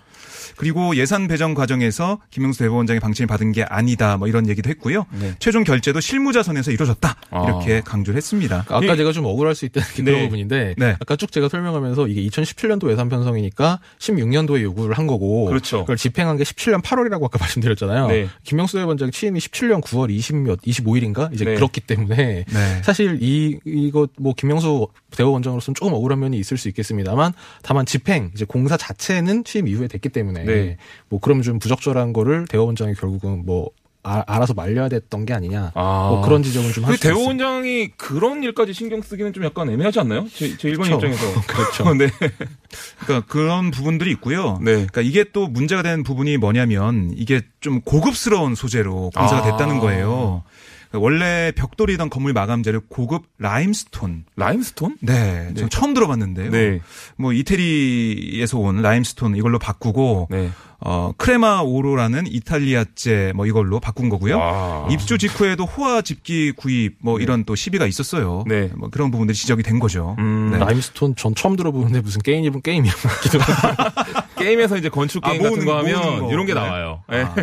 [0.56, 5.06] 그리고 예산 배정 과정에서 김명수 대법원장의 방침을 받은 게 아니다 뭐 이런 얘기도 했고요.
[5.18, 5.34] 네.
[5.38, 7.44] 최종 결제도 실무자 선에서 이루어졌다 아.
[7.44, 8.64] 이렇게 강조를 했습니다.
[8.68, 8.96] 아까 예.
[8.96, 10.10] 제가 좀 억울할 수 있다는 게 네.
[10.10, 10.96] 그런 부분인데 네.
[11.00, 15.80] 아까 쭉 제가 설명하면서 이게 2017년도 예산 편성이니까 16년도에 요구를 한 거고 그렇죠.
[15.80, 18.08] 그걸 집행한 게 17년 8월이라고 아까 말씀드렸잖아요.
[18.08, 18.28] 네.
[18.44, 21.54] 김명수 대법원장 취임이 17년 9월 20몇 25일인가 이제 네.
[21.54, 22.82] 그렇기 때문에 네.
[22.82, 27.32] 사실 이 이거 뭐 김명수 대법원장으로서는 조금 억울한 면이 있을 수 있겠습니다만
[27.62, 30.76] 다만 집행 이제 공사 자체는 취임 이후에 됐기 때문에 네.
[31.08, 33.70] 뭐 그럼 좀 부적절한 거를 대법원장이 결국은 뭐
[34.08, 36.08] 아- 알아서 말려야 됐던 게 아니냐 아.
[36.12, 37.08] 뭐 그런 지적은 좀 있습니다.
[37.08, 40.28] 대법원장이 그런 일까지 신경 쓰기는 좀 약간 애매하지 않나요?
[40.32, 41.06] 제, 제 일본 그렇죠.
[41.08, 41.40] 입장에서.
[41.48, 41.94] 그렇죠.
[41.98, 42.08] 네.
[43.00, 44.58] 그러니까 그런 부분들이 있고요.
[44.62, 44.72] 네.
[44.74, 49.42] 그러니까 이게 또 문제가 된 부분이 뭐냐면 이게 좀 고급스러운 소재로 공사가 아.
[49.50, 50.44] 됐다는 거예요.
[50.98, 54.24] 원래 벽돌이던 건물 마감재를 고급 라임스톤.
[54.36, 54.98] 라임스톤?
[55.00, 56.50] 네, 전 처음 들어봤는데요.
[56.50, 56.80] 네.
[57.16, 60.50] 뭐 이태리에서 온 라임스톤 이걸로 바꾸고 네.
[60.78, 64.38] 어 크레마 오로라는 이탈리아제 뭐 이걸로 바꾼 거고요.
[64.38, 64.88] 와.
[64.90, 68.44] 입주 직후에도 호화 집기 구입 뭐 이런 또 시비가 있었어요.
[68.46, 68.70] 네.
[68.76, 70.16] 뭐 그런 부분들이 지적이 된 거죠.
[70.18, 70.50] 음.
[70.52, 70.58] 네.
[70.58, 72.44] 라임스톤 전 처음 들어보는데 무슨 게임
[73.08, 73.90] 같기도 하고.
[74.38, 76.32] 게임에서 이제 건축 아, 게임 같은 모으는 거 거, 하면 거.
[76.32, 76.60] 이런 게 네.
[76.60, 77.02] 나와요.
[77.08, 77.22] 네.
[77.22, 77.34] 아.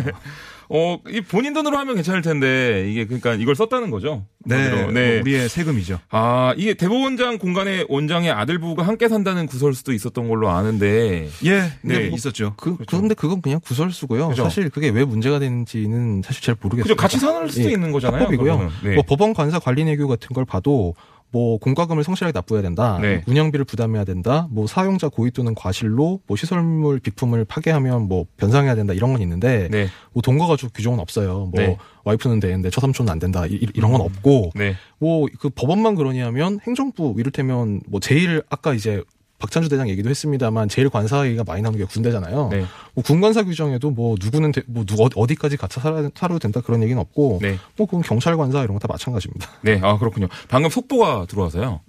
[0.76, 4.26] 어, 이 본인 돈으로 하면 괜찮을 텐데 이게 그러니까 이걸 썼다는 거죠.
[4.44, 4.70] 네.
[4.70, 4.88] 뭐
[5.20, 6.00] 우리의 세금이죠.
[6.10, 11.28] 아, 이게 대법원장 공관에 원장의 아들 부부가 함께 산다는 구설수도 있었던 걸로 아는데.
[11.44, 11.98] 예, 네.
[11.98, 12.54] 네, 있었죠.
[12.56, 14.30] 그, 근데 그건 그냥 구설수고요.
[14.30, 14.42] 그죠.
[14.42, 16.82] 사실 그게 왜 문제가 되는지는 사실 잘 모르겠어요.
[16.82, 16.96] 그죠.
[16.96, 18.22] 같이 사는 수도 있는 거잖아요.
[18.22, 18.52] 합법이고요.
[18.58, 18.72] 그거는.
[18.82, 18.94] 네.
[18.96, 20.96] 뭐 법원 관사 관리 내규 같은 걸 봐도
[21.34, 22.96] 뭐 공과금을 성실하게 납부해야 된다.
[23.02, 23.24] 네.
[23.26, 24.46] 운영비를 부담해야 된다.
[24.52, 29.66] 뭐 사용자 고의 또는 과실로 뭐 시설물 비품을 파괴하면 뭐 변상해야 된다 이런 건 있는데
[29.68, 29.88] 네.
[30.12, 31.50] 뭐 돈과 가지고 규정은 없어요.
[31.52, 31.76] 뭐 네.
[32.04, 33.46] 와이프는 되는데 처삼촌은 안 된다.
[33.46, 34.76] 이, 이런 건 없고 네.
[34.98, 39.02] 뭐그 법원만 그러냐면 행정부 이를테면 뭐 제일 아까 이제
[39.38, 42.48] 박찬주 대장 얘기도 했습니다만 제일 관사 얘기가 많이 나오는 게 군대잖아요.
[42.50, 42.64] 네.
[42.94, 46.98] 뭐 군관사 규정에도 뭐 누구는 대- 뭐 어디- 어디까지 같이 살아, 살아도 된다 그런 얘기는
[47.00, 47.58] 없고 네.
[47.76, 49.48] 뭐 그건 경찰 관사 이런 거 다 마찬가지입니다.
[49.62, 50.28] 네, 아 그렇군요.
[50.48, 51.80] 방금 속보가 들어와서요.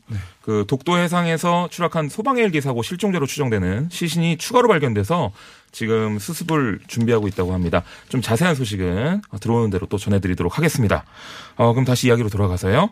[0.42, 5.32] 그 독도 해상에서 추락한 소방 헬기 사고 실종자로 추정되는 시신이 추가로 발견돼서
[5.72, 7.84] 지금 수습을 준비하고 있다고 합니다.
[8.10, 11.04] 좀 자세한 소식은 들어오는 대로 또 전해드리도록 하겠습니다.
[11.58, 12.90] 어, 그럼 다시 이야기로 돌아가서요.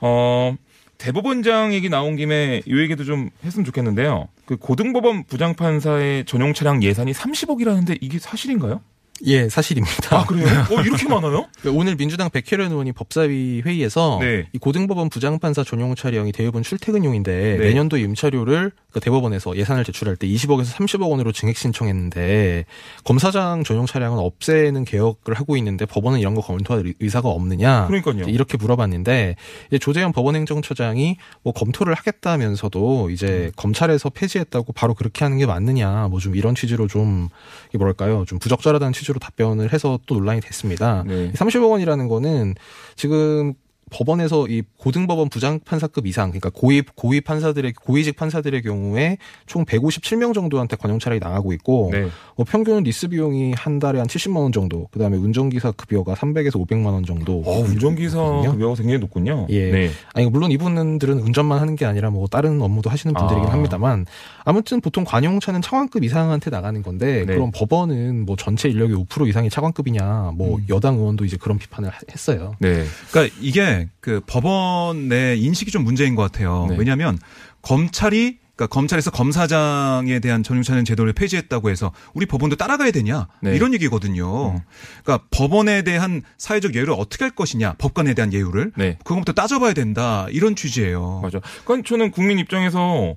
[0.00, 0.56] 어,
[1.02, 4.28] 대법원장 얘기 나온 김에 이 얘기도 좀 했으면 좋겠는데요.
[4.44, 8.80] 그 고등법원 부장판사의 전용 차량 예산이 30억이라는데 이게 사실인가요?
[9.24, 10.18] 예, 사실입니다.
[10.18, 10.46] 아 그래요?
[10.70, 11.46] 어 이렇게 많아요?
[11.72, 14.46] 오늘 민주당 백혜련 의원이 법사위 회의에서 네.
[14.52, 17.64] 이 고등법원 부장판사 전용 차량이 대부분 출퇴근용인데 네.
[17.68, 22.64] 내년도 임차료를 그 대법원에서 예산을 제출할 때 20억에서 30억 원으로 증액 신청했는데
[23.04, 27.86] 검사장 전용 차량은 없애는 개혁을 하고 있는데 법원은 이런 거 검토할 의- 의사가 없느냐?
[27.86, 28.28] 그러니까요.
[28.28, 29.36] 이렇게 물어봤는데
[29.80, 33.52] 조재연 법원행정처장이 뭐 검토를 하겠다면서도 이제 음.
[33.54, 36.08] 검찰에서 폐지했다고 바로 그렇게 하는 게 맞느냐?
[36.08, 37.28] 뭐 좀 이런 취지로 좀
[37.76, 38.24] 뭐랄까요?
[38.28, 41.02] 좀 부적절하다는 취지 로 답변을 해서 또 논란이 됐습니다.
[41.06, 41.26] 네.
[41.26, 42.54] 이 30억 원이라는 거는
[42.94, 43.54] 지금
[43.92, 50.34] 법원에서 이 고등법원 부장 판사급 이상, 그러니까 고위 고위 판사들의 고위직 판사들의 경우에 총 157명
[50.34, 52.08] 정도한테 관용 차량이 나가고 있고, 네.
[52.36, 56.52] 뭐 평균 리스 비용이 한 달에 한 70만 원 정도, 그 다음에 운전기사 급여가 300에서
[56.66, 57.42] 500만 원 정도.
[57.44, 58.52] 어, 운전기사 있거든요.
[58.52, 59.46] 급여가 굉장히 높군요.
[59.50, 59.70] 예.
[59.70, 59.90] 네.
[60.14, 63.52] 아니 물론 이분들은 운전만 하는 게 아니라 뭐 다른 업무도 하시는 분들이긴 아.
[63.52, 64.06] 합니다만
[64.44, 67.34] 아무튼 보통 관용차는 차관급 이상한테 나가는 건데 네.
[67.34, 70.66] 그럼 법원은 뭐 전체 인력의 5% 이상이 차관급이냐 뭐 음.
[70.68, 72.54] 여당 의원도 이제 그런 비판을 하- 했어요.
[72.58, 72.84] 네.
[73.10, 76.66] 그러니까 이게 그 법원 내 인식이 좀 문제인 것 같아요.
[76.70, 76.76] 네.
[76.78, 77.18] 왜냐하면
[77.62, 83.56] 검찰이 그러니까 검찰에서 검사장에 대한 전용차량 제도를 폐지했다고 해서 우리 법원도 따라가야 되냐 네.
[83.56, 84.60] 이런 얘기거든요.
[85.02, 88.98] 그러니까 법원에 대한 사회적 예우를 어떻게 할 것이냐 법관에 대한 예우를 네.
[89.04, 91.20] 그것부터 따져봐야 된다 이런 취지예요.
[91.22, 91.40] 맞아.
[91.64, 93.14] 그러니까 저는 국민 입장에서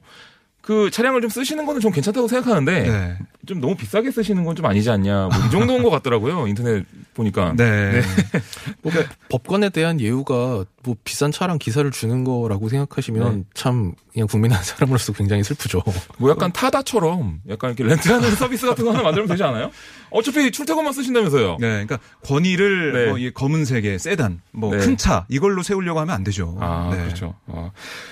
[0.62, 3.18] 그 차량을 좀 쓰시는 거는 좀 괜찮다고 생각하는데 네.
[3.46, 5.28] 좀 너무 비싸게 쓰시는 건 좀 아니지 않냐.
[5.28, 6.48] 뭐 이 정도인 것 같더라고요.
[6.48, 7.54] 인터넷 보니까.
[7.58, 8.02] 네.
[8.84, 8.92] 뭐
[9.30, 13.44] 법관에 대한 예우가 뭐 비싼 차량 기사를 주는 거라고 생각하시면 네.
[13.56, 15.82] 참 그냥 국민 한 사람으로서 굉장히 슬프죠.
[16.20, 19.72] 뭐 약간 타다처럼 약간 이렇게 렌트하는 서비스 같은 거 하나 만들면 되지 않아요?
[20.12, 21.58] 어차피 출퇴근만 쓰신다면서요.
[21.60, 23.10] 네, 그러니까 권위를 네.
[23.10, 24.86] 뭐이 검은색의 세단, 뭐 네.
[24.86, 26.56] 큰차 이걸로 세우려고 하면 안 되죠.
[26.60, 27.04] 아, 네.
[27.04, 27.34] 그렇죠.
[27.48, 27.72] 아,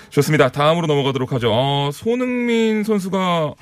[0.09, 0.49] 좋습니다.
[0.49, 1.51] 다음으로 넘어가도록 하죠.
[1.53, 3.53] 어, 손흥민 선수가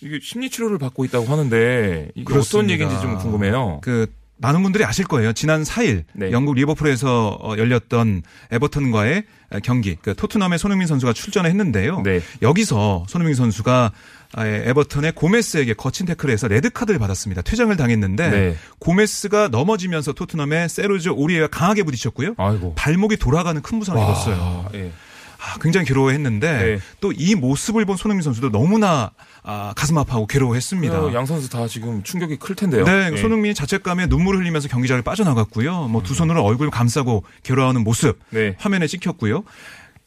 [0.00, 2.72] 이게 심리 치료를 받고 있다고 하는데 이게 어떤 그렇습니다.
[2.72, 3.80] 얘기인지 좀 궁금해요.
[3.82, 4.06] 그
[4.38, 5.32] 많은 분들이 아실 거예요.
[5.32, 6.30] 지난 4일 네.
[6.30, 9.24] 영국 리버풀에서 어, 열렸던 에버턴과의
[9.62, 12.02] 경기, 그 토트넘의 손흥민 선수가 출전을 했는데요.
[12.02, 12.20] 네.
[12.42, 13.92] 여기서 손흥민 선수가
[14.32, 17.42] 아예 에버턴의 고메스에게 거친 태클에서 레드 카드를 받았습니다.
[17.42, 18.56] 퇴장을 당했는데 네.
[18.80, 22.34] 고메스가 넘어지면서 토트넘의 세르지 오리에가 강하게 부딪혔고요.
[22.36, 22.74] 아이고.
[22.74, 24.66] 발목이 돌아가는 큰 부상을 입었어요.
[24.68, 24.90] 아, 예.
[25.38, 26.78] 아, 굉장히 괴로워했는데 네.
[27.00, 29.12] 또이 모습을 본 손흥민 선수도 너무나
[29.48, 31.00] 아, 가슴 아파하고 괴로워했습니다.
[31.02, 32.84] 그양 선수 다 지금 충격이 클 텐데요.
[32.84, 33.16] 네, 예.
[33.16, 35.86] 손흥민이 자책감에 눈물을 흘리면서 경기장을 빠져나갔고요.
[35.86, 38.56] 뭐두 손으로 얼굴 감싸고 괴로워하는 모습 네.
[38.58, 39.44] 화면에 찍혔고요.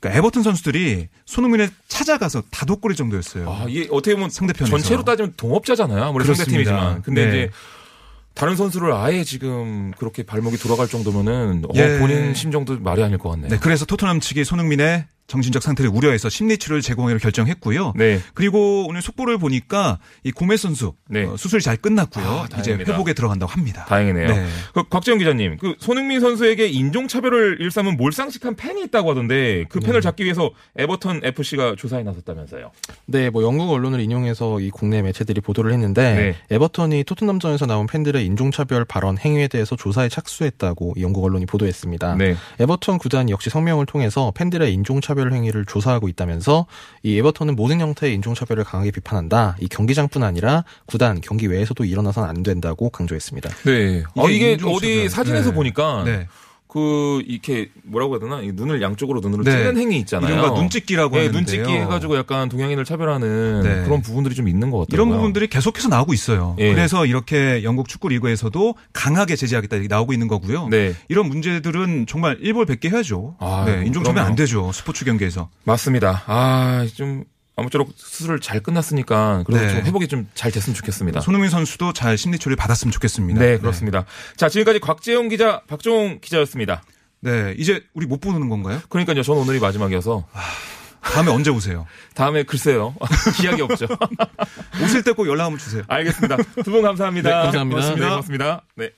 [0.02, 3.49] 그러니까 에버턴 선수들이 손흥민을 찾아가서 다독거릴 정도였어요.
[3.49, 4.78] 아, 이게 어떻게 보면 상대편에서.
[4.78, 6.04] 전체로 따지면 동업자잖아요.
[6.04, 6.43] 아무리 그렇습니다.
[6.43, 7.02] 상대팀이지만.
[7.02, 7.30] 근데 네.
[7.30, 7.49] 이제
[8.34, 11.97] 다른 선수를 아예 지금 그렇게 발목이 돌아갈 정도면은 어, 예.
[11.99, 13.49] 본인 심정도 말이 아닐 것 같네요.
[13.49, 17.94] 네, 그래서 토트넘 측이 손흥민의 정신적 상태를 우려해서 심리 치료를 제공하기로 결정했고요.
[17.96, 18.20] 네.
[18.34, 21.24] 그리고 오늘 속보를 보니까 이 고메 선수 네.
[21.24, 22.48] 어, 수술이 잘 끝났고요.
[22.52, 22.74] 아, 이제.
[22.74, 23.86] 회복에 들어간다고 합니다.
[23.86, 24.28] 다행이네요.
[24.28, 24.48] 네.
[24.74, 29.88] 그 곽재영 기자님, 그 손흥민 선수에게 인종 차별을 일삼은 몰상식한 팬이 있다고 하던데 그 네.
[29.88, 32.72] 팬을 잡기 위해서 에버턴 FC가 조사에 나섰다면서요.
[33.06, 36.15] 네, 뭐 영국 언론을 인용해서 이 국내 매체들이 보도를 했는데
[36.50, 36.56] 네.
[36.56, 42.15] 에버턴이 토트넘전에서 나온 팬들의 인종 차별 발언 행위에 대해서 조사에 착수했다고 이 영국 언론이 보도했습니다.
[42.15, 42.36] 네.
[42.60, 46.65] 에버턴 구단이 역시 성명을 통해서 팬들의 인종 차별 행위를 조사하고 있다면서
[47.03, 49.58] 이 에버턴은 모든 형태의 인종차별을 강하게 비판한다.
[49.60, 53.49] 이 경기장뿐 아니라 구단 경기 외에서도 일어나선 안 된다고 강조했습니다.
[53.65, 54.03] 네.
[54.15, 54.75] 아, 이게 이게 인종차별.
[54.75, 55.55] 어디 사진에서 네.
[55.55, 56.27] 보니까 네.
[56.69, 59.51] 그 이렇게 뭐라고 해야 되나 이 눈을 양쪽으로 눈으로 네.
[59.51, 60.32] 찌는 행위 있잖아요.
[60.32, 61.39] 이른바 눈찍기라고 네, 하는데요.
[61.39, 63.84] 눈찍기 해가지고 약간 동양인을 차별하는 네.
[63.86, 64.93] 그런 부분들이 좀 있는 것 같아요.
[64.93, 66.55] 이런 부분들이 계속해서 나오고 있어요.
[66.60, 66.71] 예.
[66.71, 70.67] 그래서 이렇게 영국 축구 리그에서도 강하게 제재하겠다 이렇게 나오고 있는 거고요.
[70.67, 70.93] 네.
[71.08, 73.38] 이런 문제들은 정말 일벌백계 해야죠.
[73.39, 74.23] 아유, 네, 인종차별.
[74.23, 74.71] 안 되죠.
[74.71, 75.49] 스포츠 경기에서.
[75.63, 76.21] 맞습니다.
[76.27, 77.23] 아, 좀
[77.60, 79.72] 아무쪼록 수술 잘 끝났으니까 그래도 네.
[79.76, 81.22] 좀 회복이 좀 잘 됐으면 좋겠습니다.
[81.22, 83.39] 손흥민 선수도 잘 심리 치료를 받았으면 좋겠습니다.
[83.39, 84.06] 네, 그렇습니다.
[84.36, 86.82] 자, 지금까지 곽재용 기자, 박종훈 기자였습니다.
[87.22, 88.80] 네, 이제 우리 못 보는 건가요?
[88.89, 90.26] 그러니까요, 저는 오늘이 마지막이어서
[91.02, 91.86] 다음에 언제 오세요?
[92.15, 92.95] 다음에 글쎄요.
[93.39, 93.88] 기약이 없죠.
[94.84, 95.84] 오실 때 꼭 연락 한번 주세요.
[95.88, 96.38] 알겠습니다.
[96.63, 97.30] 두 분 감사합니다.
[97.30, 97.76] 네, 감사합니다.
[97.76, 98.06] 고맙습니다.
[98.06, 98.10] 네.
[98.10, 98.62] 고맙습니다.
[98.76, 98.89] 네.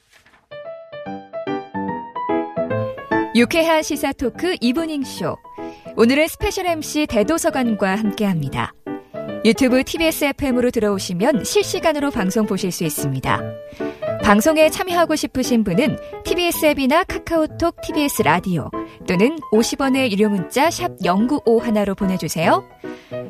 [3.33, 5.37] 유쾌한 시사 토크 이브닝 쇼.
[5.95, 8.73] 오늘은 special MC 대도서관과 함께합니다.
[9.45, 13.41] 유튜브 TBS FM으로 들어오시면 실시간으로 방송 보실 수 있습니다.
[14.21, 18.69] 방송에 참여하고 싶으신 분은 TBS 앱이나 카카오톡 TBS 라디오
[19.07, 22.67] 또는 50원의 유료 문자 샵 0951로 보내주세요.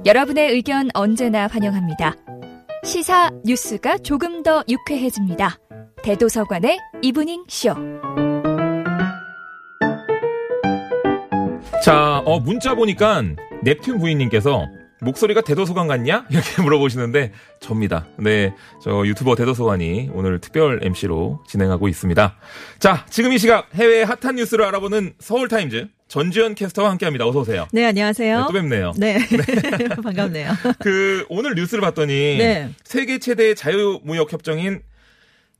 [0.04, 2.16] 여러분의 의견 언제나 환영합니다.
[2.84, 5.60] 시사 뉴스가 조금 더 유쾌해집니다.
[6.02, 7.76] 대도서관의 이브닝 쇼.
[11.82, 13.24] 자, 어, 문자 보니까
[13.64, 14.68] 넵튠 부인님께서
[15.02, 16.28] 목소리가 대도서관 같냐?
[16.30, 18.08] 이렇게 물어보시는데 접니다.
[18.20, 22.36] 네, 저 유튜버 대도서관이 오늘 특별 MC로 진행하고 있습니다.
[22.78, 27.26] 자, 지금 이 시각 해외 핫한 뉴스를 알아보는 서울타임즈 전지현 캐스터와 함께합니다.
[27.26, 27.68] 어서 오세요.
[27.72, 28.38] 네, 안녕하세요.
[28.38, 28.94] 네, 또 뵙네요.
[28.98, 29.18] 네.
[30.04, 30.52] 반갑네요.
[30.80, 32.70] 그 오늘 뉴스를 봤더니 네.
[32.84, 34.84] 세계 최대 자유무역 협정인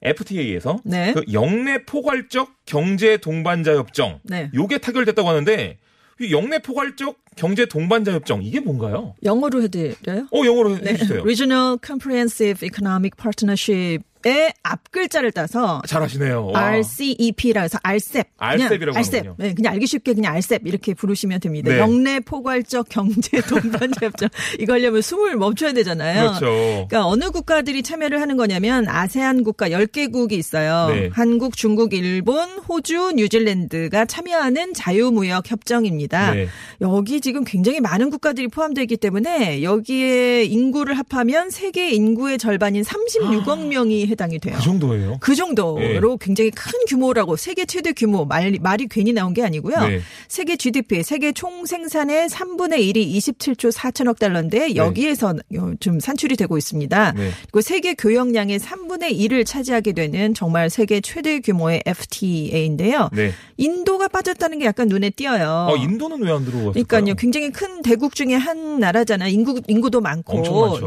[0.04, 1.14] FTA에서 네.
[1.14, 4.52] 그 역내 포괄적 경제 동반자 협정 네.
[4.54, 5.91] 요게 타결됐다고 하는데 이
[6.30, 9.16] 역내 포괄적 경제 동반자 협정 이게 뭔가요?
[9.24, 10.28] 영어로 해드려요?
[10.32, 11.22] 어 영어로 해주세요.
[11.22, 16.48] Regional Comprehensive Economic Partnership의 앞 글자를 따서 잘하시네요.
[16.48, 16.60] 와.
[16.60, 18.30] RCEP라 해서 RCEP.
[18.38, 19.18] RCEP이라고 RCEP.
[19.20, 19.36] 하는군요.
[19.48, 21.72] 네, 그냥 알기 쉽게 그냥 RCEP 이렇게 부르시면 됩니다.
[21.72, 21.80] 네.
[21.80, 24.30] 영내 포괄적 경제 동반자 협정.
[24.60, 26.28] 이거 하려면 숨을 멈춰야 되잖아요.
[26.38, 26.46] 그렇죠.
[26.90, 30.94] 그러니까 어느 국가들이 참여를 하는 거냐면 아세안 국가 10개국이 있어요.
[30.94, 31.10] 네.
[31.14, 36.34] 한국, 중국, 일본, 호주, 뉴질랜드가 참여하는 자유무역 협정입니다.
[36.34, 36.48] 네.
[36.82, 43.68] 여기 지금 굉장히 많은 국가들이 포함되어 있기 때문에 여기에 인구를 합하면 세계 인구의 절반인 36억
[43.68, 44.56] 명이 해당이 돼요.
[44.58, 45.18] 그 정도예요.
[45.22, 46.00] 그 정도로 네.
[46.20, 49.88] 굉장히 큰 규모라고 세계 최대 규모 말, 말이 괜히 나온 게 아니고요.
[49.88, 50.02] 네.
[50.28, 55.36] 세계 GDP 세계 총 생산의 3분의 1이 27조 4천억 달러인데 여기에서
[55.80, 57.12] 좀 산출이 되고 있습니다.
[57.14, 57.30] 네.
[57.44, 63.10] 그리고 세계 교역량의 3분의 1을 차지하게 되는 정말 세계 최대 규모의 FTA인데요.
[63.14, 63.32] 네.
[63.58, 65.68] 인도가 빠졌다는 게 약간 눈에 띄어요.
[65.70, 66.72] 어 인도는 왜 안 들어왔을까요?
[66.86, 67.11] 그러니까요.
[67.16, 69.30] 굉장히 큰 대국 중에 한 나라잖아요.
[69.30, 70.34] 인구 인구도 많고.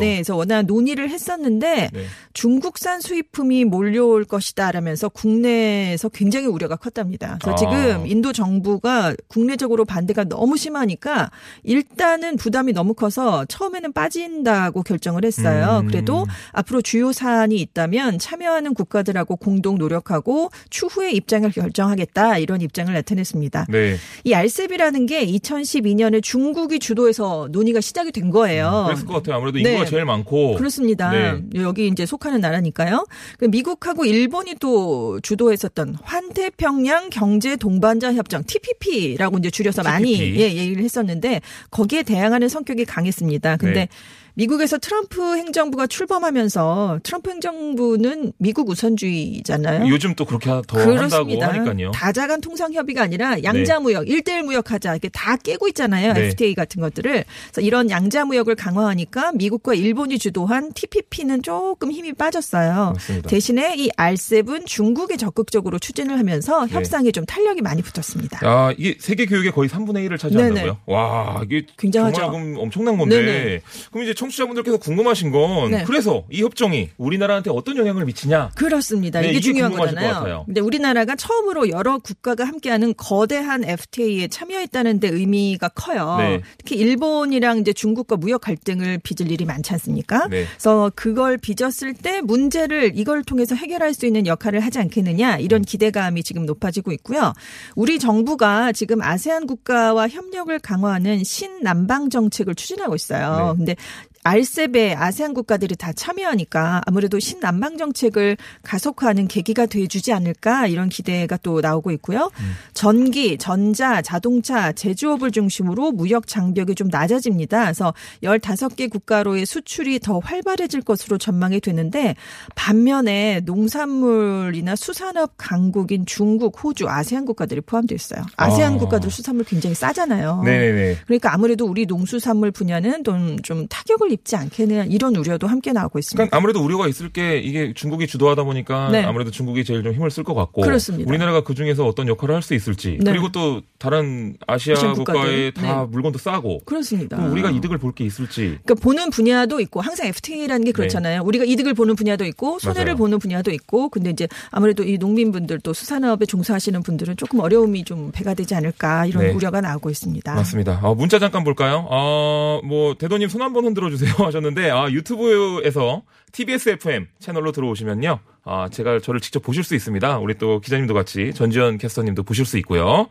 [0.00, 2.04] 네, 그래서 워낙 논의를 했었는데 네.
[2.32, 7.38] 중국산 수입품이 몰려올 것이다라면서 국내에서 굉장히 우려가 컸답니다.
[7.42, 7.56] 그래서 아.
[7.56, 11.30] 지금 인도 정부가 국내적으로 반대가 너무 심하니까
[11.62, 15.80] 일단은 부담이 너무 커서 처음에는 빠진다고 결정을 했어요.
[15.82, 15.88] 음.
[15.88, 23.66] 그래도 앞으로 주요 사안이 있다면 참여하는 국가들하고 공동 노력하고 추후에 입장을 결정하겠다 이런 입장을 나타냈습니다.
[23.68, 23.96] 네.
[24.24, 28.84] 이 알셉이라는 게 2012년 에 중국이 주도해서 논의가 시작이 된 거예요.
[28.86, 29.36] 그랬을 것 같아요.
[29.36, 29.90] 아무래도 인구가 네.
[29.90, 30.54] 제일 많고.
[30.54, 31.10] 그렇습니다.
[31.10, 31.42] 네.
[31.56, 33.04] 여기 이제 속하는 나라니까요.
[33.38, 40.40] 그 미국하고 일본이 또 주도했었던 환태평양 경제 동반자 협정 TPP라고 이제 줄여서 많이 TPP.
[40.40, 43.56] 예, 얘기를 했었는데 거기에 대항하는 성격이 강했습니다.
[43.56, 43.88] 근데 네.
[44.36, 49.88] 미국에서 트럼프 행정부가 출범하면서 트럼프 행정부는 미국 우선주의잖아요.
[49.88, 51.48] 요즘 또 그렇게 하- 더 한다고 그렇습니다.
[51.52, 51.90] 하니까요.
[51.92, 56.12] 다자간 통상 협의가 아니라 양자 무역, 일대일 무역하자 이렇게 다 깨고 있잖아요.
[56.14, 56.26] 네.
[56.28, 57.24] FTA 같은 것들을.
[57.52, 62.92] 그래서 이런 양자 무역을 강화하니까 미국과 일본이 주도한 TPP는 조금 힘이 빠졌어요.
[62.94, 63.28] 맞습니다.
[63.28, 66.72] 대신에 이 RCEP은 중국이 적극적으로 추진을 하면서 네.
[66.74, 68.44] 협상에 좀 탄력이 많이 붙었습니다.
[68.44, 70.54] 야, 이게 세계 교육의 거의 3분의 1을 차지한다고요?
[70.64, 70.76] 네네.
[70.86, 72.20] 와, 이게 굉장하죠.
[72.20, 73.22] 정말 엄청난 건데.
[73.22, 73.60] 네네.
[73.92, 75.84] 그럼 이제 청취자분들께서 궁금하신 건 네.
[75.84, 78.50] 그래서 이 협정이 우리나라한테 어떤 영향을 미치냐?
[78.54, 79.20] 그렇습니다.
[79.20, 80.44] 네, 이게, 이게 중요한 거잖아요.
[80.46, 86.16] 근데 우리나라가 처음으로 여러 국가가 함께하는 거대한 FTA에 참여했다는 데 의미가 커요.
[86.18, 86.40] 네.
[86.58, 90.28] 특히 일본이랑 이제 중국과 무역 갈등을 빚을 일이 많지 않습니까?
[90.28, 90.46] 네.
[90.46, 95.64] 그래서 그걸 빚었을 때 문제를 이걸 통해서 해결할 수 있는 역할을 하지 않겠느냐 이런 음.
[95.64, 97.32] 기대감이 지금 높아지고 있고요.
[97.74, 103.52] 우리 정부가 지금 아세안 국가와 협력을 강화하는 신남방 정책을 추진하고 있어요.
[103.52, 103.56] 네.
[103.56, 103.76] 근데
[104.24, 111.60] 알셉에 아세안 국가들이 다 참여하니까 아무래도 신남방 정책을 가속화하는 계기가 돼주지 않을까 이런 기대가 또
[111.60, 112.30] 나오고 있고요.
[112.72, 117.64] 전기, 전자, 자동차, 제조업을 중심으로 무역 장벽이 좀 낮아집니다.
[117.64, 122.16] 그래서 15개 국가로의 수출이 더 활발해질 것으로 전망이 되는데
[122.54, 128.24] 반면에 농산물이나 수산업 강국인 중국, 호주, 아세안 국가들이 포함되어 있어요.
[128.36, 128.78] 아세안 아.
[128.78, 130.42] 국가들 수산물 굉장히 싸잖아요.
[130.44, 130.96] 네네네.
[131.06, 136.16] 그러니까 아무래도 우리 농수산물 분야는 좀 좀 타격을 입지 않겠느냐 이런 우려도 함께 나오고 있습니다.
[136.16, 139.02] 그러니까 아무래도 우려가 있을 게 이게 중국이 주도하다 보니까 네.
[139.04, 141.08] 아무래도 중국이 제일 좀 힘을 쓸 것 같고 그렇습니다.
[141.08, 143.10] 우리나라가 그 중에서 어떤 역할을 할 수 있을지 네.
[143.12, 145.50] 그리고 또 다른 아시아 국가에.
[145.52, 145.86] 다 네.
[145.90, 147.16] 물건도 싸고 그렇습니다.
[147.26, 151.22] 우리가 이득을 볼 게 있을지 그러니까 보는 분야도 있고 항상 FTA라는 게 그렇잖아요.
[151.22, 152.90] 우리가 이득을 보는 분야도 있고 손해를 네.
[152.92, 152.96] 맞아요.
[152.98, 158.10] 보는 분야도 있고 근데 이제 아무래도 이 농민분들 또 수산업에 종사하시는 분들은 조금 어려움이 좀
[158.12, 159.32] 배가 되지 않을까 이런 네.
[159.32, 160.34] 우려가 나오고 있습니다.
[160.34, 160.80] 맞습니다.
[160.82, 161.86] 어, 문자 잠깐 볼까요?
[161.88, 168.18] 어, 뭐, 대도님 손 한번 흔들어 주세요 하셨는데, 아, 유튜브에서 TBS FM 채널로 들어오시면요.
[168.44, 170.18] 아, 제가 저를 직접 보실 수 있습니다.
[170.18, 173.08] 우리 또 기자님도 같이 전지현 캐스터님도 보실 수 있고요.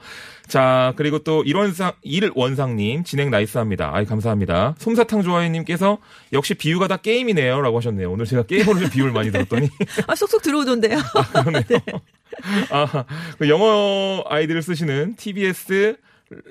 [0.47, 3.91] 자, 그리고 또 일원상, 일원상님 진행 나이스합니다.
[3.93, 4.75] 아이, 감사합니다.
[4.77, 5.99] 솜사탕 좋아해님께서
[6.34, 7.62] 역시 비유가 다 게임이네요.
[7.62, 8.12] 라고 하셨네요.
[8.12, 9.69] 오늘 제가 게임으로 좀 비유를 많이 들었더니.
[10.06, 10.97] 아, 쏙쏙 들어오던데요.
[12.71, 13.06] 아,
[13.39, 15.95] 그 영어 아이디를 쓰시는 TBS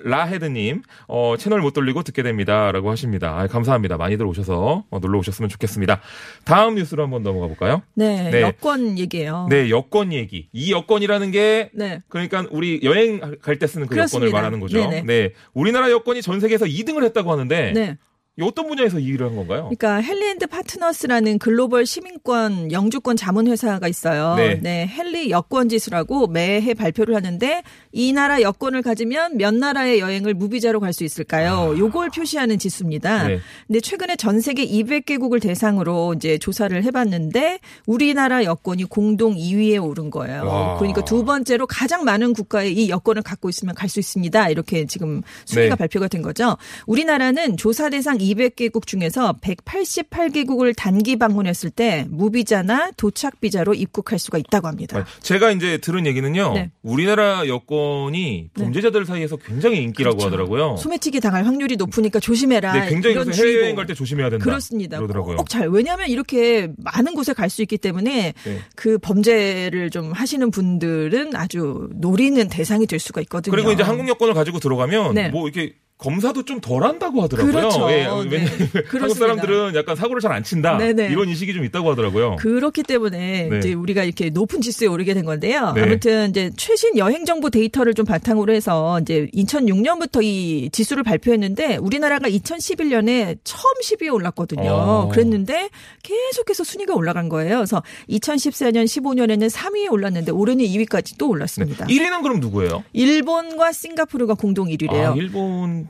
[0.04, 2.70] 라헤드님, 어, 채널 못 돌리고 듣게 됩니다.
[2.72, 3.38] 라고 하십니다.
[3.38, 3.96] 아, 감사합니다.
[3.96, 6.00] 많이들 오셔서 어, 놀러 오셨으면 좋겠습니다.
[6.44, 7.82] 다음 뉴스로 한번 넘어가 볼까요?
[7.94, 8.42] 네, 네.
[8.42, 9.46] 여권 얘기예요.
[9.50, 10.48] 네, 여권 얘기.
[10.52, 12.00] 이 여권이라는 게 네.
[12.08, 14.26] 그러니까 우리 여행 갈 때 쓰는 그 그렇습니다.
[14.26, 14.78] 여권을 말하는 거죠.
[14.78, 15.02] 네네.
[15.02, 15.32] 네.
[15.54, 17.96] 우리나라 여권이 전 세계에서 2등을 했다고 하는데 네.
[18.38, 19.68] 이 어떤 분야에서 이 일을 한 건가요?
[19.78, 24.36] 그러니까 헨리앤드 파트너스라는 글로벌 시민권 영주권 자문 회사가 있어요.
[24.36, 24.88] 네.
[24.90, 30.94] 헨리 여권 지수라고 매해 발표를 하는데 이 나라 여권을 가지면 몇 나라의 여행을 무비자로 갈
[30.94, 31.74] 수 있을까요?
[31.78, 33.12] 요걸 표시하는 지수입니다.
[33.20, 33.28] 아.
[33.28, 33.38] 네.
[33.66, 40.08] 근데 최근에 전 세계 200개국을 대상으로 이제 조사를 해 봤는데 우리나라 여권이 공동 2위에 오른
[40.08, 40.46] 거예요.
[40.46, 40.78] 와.
[40.78, 44.48] 그러니까 두 번째로 가장 많은 국가에 이 여권을 갖고 있으면 갈 수 있습니다.
[44.48, 45.78] 이렇게 지금 순위가 네.
[45.78, 46.56] 발표가 된 거죠.
[46.86, 54.68] 우리나라는 조사 대상 200개국 중에서 188개국을 단기 방문했을 때 무비자나 도착 비자로 입국할 수가 있다고
[54.68, 55.04] 합니다.
[55.20, 56.52] 제가 이제 들은 얘기는요.
[56.54, 56.70] 네.
[56.82, 60.26] 우리나라 여권이 범죄자들 사이에서 굉장히 인기라고 그렇죠.
[60.26, 60.76] 하더라고요.
[60.78, 62.72] 소매치기 당할 확률이 높으니까 조심해라.
[62.72, 63.76] 네, 굉장히 이런 그래서 해외여행.
[63.76, 64.44] 갈 때 조심해야 된다.
[64.44, 64.96] 그렇습니다.
[64.98, 65.36] 그러더라고요.
[65.36, 65.68] 꼭 잘.
[65.68, 68.58] 왜냐하면 이렇게 많은 곳에 갈 수 있기 때문에 네.
[68.76, 73.50] 그 범죄를 좀 하시는 분들은 아주 노리는 대상이 될 수가 있거든요.
[73.54, 75.28] 그리고 이제 한국 여권을 가지고 들어가면 네.
[75.28, 77.52] 뭐 이렇게 검사도 좀 덜 한다고 하더라고요.
[77.52, 77.90] 그렇죠.
[77.90, 78.44] 예, 네.
[78.90, 79.14] 한국.
[79.16, 80.78] 사람들은 약간 사고를 잘 안 친다.
[80.78, 81.08] 네네.
[81.10, 82.36] 이런 인식이 좀 있다고 하더라고요.
[82.36, 83.58] 그렇기 때문에 네.
[83.58, 85.72] 이제 우리가 이렇게 높은 지수에 오르게 된 건데요.
[85.74, 85.82] 네.
[85.82, 92.28] 아무튼 이제 최신 여행 정보 데이터를 좀 바탕으로 해서 이제 2006년부터 이 지수를 발표했는데 우리나라가
[92.30, 94.70] 2011년에 처음 10위에 올랐거든요.
[94.70, 95.08] 어.
[95.12, 95.68] 그랬는데
[96.02, 97.56] 계속해서 순위가 올라간 거예요.
[97.58, 101.86] 그래서 2014년, 15년에는 3위에 올랐는데 올해는 2위까지 또 올랐습니다.
[101.86, 102.84] 1위는 그럼 누구예요?
[102.94, 105.12] 일본과 싱가포르가 공동 1위래요.
[105.12, 105.88] 아, 일본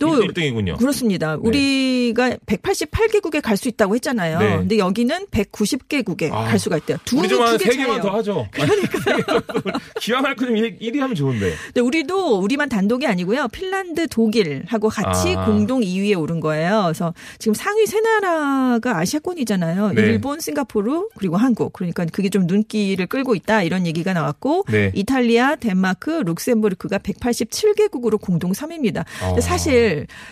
[0.00, 0.76] 또 1등이군요.
[0.76, 1.36] 그렇습니다.
[1.36, 4.38] 우리가 188개국에 갈 수 있다고 했잖아요.
[4.38, 4.56] 네.
[4.56, 6.96] 근데 여기는 190개국에 아, 갈 수가 있대요.
[7.04, 8.00] 두, 우리 좀한 두개 세 개만.
[8.00, 8.48] 더 하죠.
[10.00, 11.52] 기왕 할 거좀 1위 하면 좋은데.
[11.66, 13.48] 근데 우리도 우리만 단독이 아니고요.
[13.48, 15.44] 핀란드, 독일하고 같이 아.
[15.44, 16.84] 공동 2위에 오른 거예요.
[16.86, 19.92] 그래서 지금 상위 세 나라가 아시아권이잖아요.
[19.92, 20.00] 네.
[20.02, 21.74] 일본, 싱가포르 그리고 한국.
[21.74, 24.90] 그러니까 그게 좀 눈길을 끌고 있다 이런 얘기가 나왔고 네.
[24.94, 29.04] 이탈리아, 덴마크, 룩셈부르크가 187개국으로 공동 3위입니다.
[29.18, 29.40] 근데 아.
[29.40, 29.89] 사실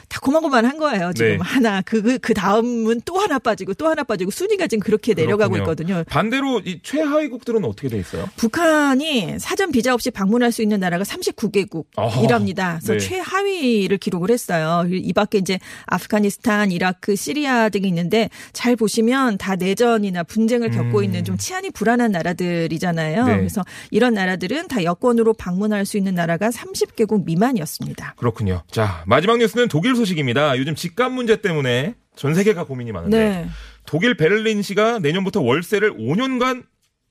[0.09, 1.13] 다 고만고만한 거예요.
[1.15, 1.39] 지금 네.
[1.41, 5.63] 하나 그그 다음은 또 하나 빠지고 또 하나 빠지고 순위가 지금 그렇게 내려가고 그렇군요.
[5.73, 6.05] 있거든요.
[6.09, 8.29] 반대로 이 최하위국들은 어떻게 돼 있어요?
[8.37, 12.79] 북한이 사전 비자 없이 방문할 수 있는 나라가 39개국이랍니다.
[12.81, 12.99] 그래서 네.
[12.99, 14.85] 최하위를 기록을 했어요.
[14.91, 21.05] 이 밖에 이제 아프가니스탄, 이라크, 시리아 등이 있는데 잘 보시면 다 내전이나 분쟁을 겪고 음.
[21.05, 23.27] 있는 좀 치안이 불안한 나라들이잖아요.
[23.27, 23.37] 네.
[23.37, 28.15] 그래서 이런 나라들은 다 여권으로 방문할 수 있는 나라가 30개국 미만이었습니다.
[28.17, 28.63] 그렇군요.
[28.71, 30.59] 자, 마지막 뉴스 는 독일 소식입니다.
[30.59, 33.49] 요즘 집값 문제 때문에 전 세계가 고민이 많은데 네.
[33.87, 36.65] 독일 베를린시가 내년부터 월세를 5년간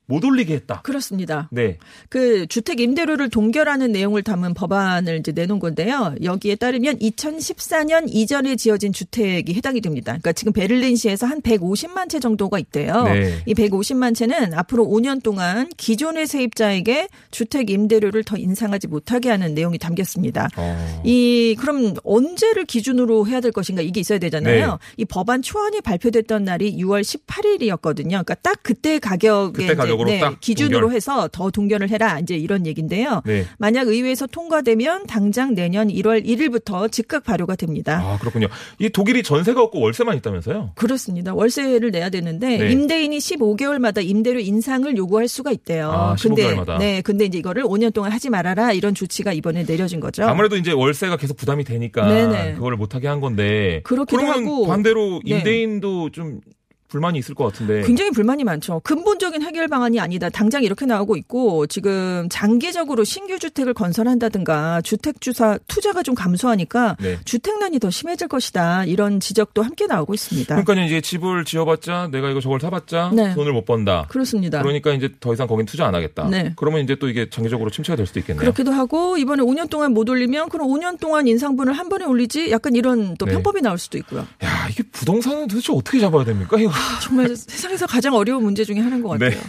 [0.08, 0.82] 못 올리게 했다.
[0.84, 1.50] 그렇습니다.
[1.52, 1.78] 네.
[2.10, 6.16] 그 주택 임대료를 동결하는 내용을 담은 법안을 이제 내놓은 건데요.
[6.24, 10.14] 여기에 따르면 2014년 이전에 지어진 주택이 해당이 됩니다.
[10.14, 13.04] 그러니까 지금 베를린시에서 한 150만 채 정도가 있대요.
[13.04, 13.44] 네.
[13.46, 19.78] 이 150만 채는 앞으로 5년 동안 기존의 세입자에게 주택 임대료를 더 인상하지 못하게 하는 내용이
[19.78, 20.48] 담겼습니다.
[20.56, 21.02] 어.
[21.04, 24.72] 이 그럼 언제를 기준으로 해야 될 것인가 이게 있어야 되잖아요.
[24.72, 24.78] 네.
[24.96, 28.08] 이 법안 초안이 발표됐던 날이 6월 18일이었거든요.
[28.08, 30.96] 그러니까 딱 그때 가격에 그때 이제 가격으로 네, 딱 기준으로 동결.
[30.96, 33.22] 해서 더 동결을 해라 이제 이런 얘기인데요.
[33.26, 33.46] 네.
[33.58, 38.00] 만약 의회에서 통과되면 당장 내년 1월 1일부터 즉각 발효가 됩니다.
[38.04, 38.48] 아, 그렇군요.
[38.80, 40.72] 이 독일이 전세가 없고 월세만 있다면서요?
[40.76, 41.34] 그렇습니다.
[41.34, 42.72] 월세를 내야 되는데 네.
[42.72, 45.92] 임대인이 15개월마다 임대료 인상을 요구할 수가 있대요.
[45.92, 46.78] 아, 근데 15개월마다.
[46.78, 50.24] 네, 근데 이제 이거를 5년 동안 하지 말아라 이런 조치가 이번에 내려진 거죠.
[50.24, 52.54] 아무래도 이제 월세가 계속 부담이 되니까 네네.
[52.56, 53.82] 그거를 못하게 한 건데.
[53.84, 54.68] 그렇기도 그러면 하고.
[54.68, 55.38] 반대로 네.
[55.38, 56.40] 임대인도 좀
[56.88, 57.82] 불만이 있을 것 같은데.
[57.82, 58.80] 굉장히 불만이 많죠.
[58.84, 60.30] 근본적인 해결 방안이 아니다.
[60.30, 67.18] 당장 이렇게 나오고 있고 지금 장기적으로 신규 주택을 건설한다든가 주택 주사 투자가 좀 감소하니까 네.
[67.26, 68.86] 주택난이 더 심해질 것이다.
[68.86, 70.64] 이런 지적도 함께 나오고 있습니다.
[70.64, 73.34] 그러니까 이제 집을 지어봤자 내가 이거 저걸 사봤자 네.
[73.36, 74.06] 돈을 못 번다.
[74.10, 74.62] 그렇습니다.
[74.62, 76.28] 그러니까 이제 더 이상 거긴 투자 안 하겠다.
[76.30, 76.54] 네.
[76.56, 78.40] 그러면 이제 또 이게 장기적으로 침체가 될 수도 있겠네요.
[78.40, 82.76] 그렇기도 하고 이번에 5년 동안 못 올리면 그럼 5년 동안 인상분을 한 번에 올리지 약간
[82.76, 83.34] 이런 또 네.
[83.34, 84.22] 편법이 나올 수도 있고요.
[84.44, 86.58] 야 이게 부동산은 도대체 어떻게 잡아야 됩니까?
[86.58, 89.40] 이거 정말 세상에서 가장 어려운 문제 중에 하나인 것 같아요.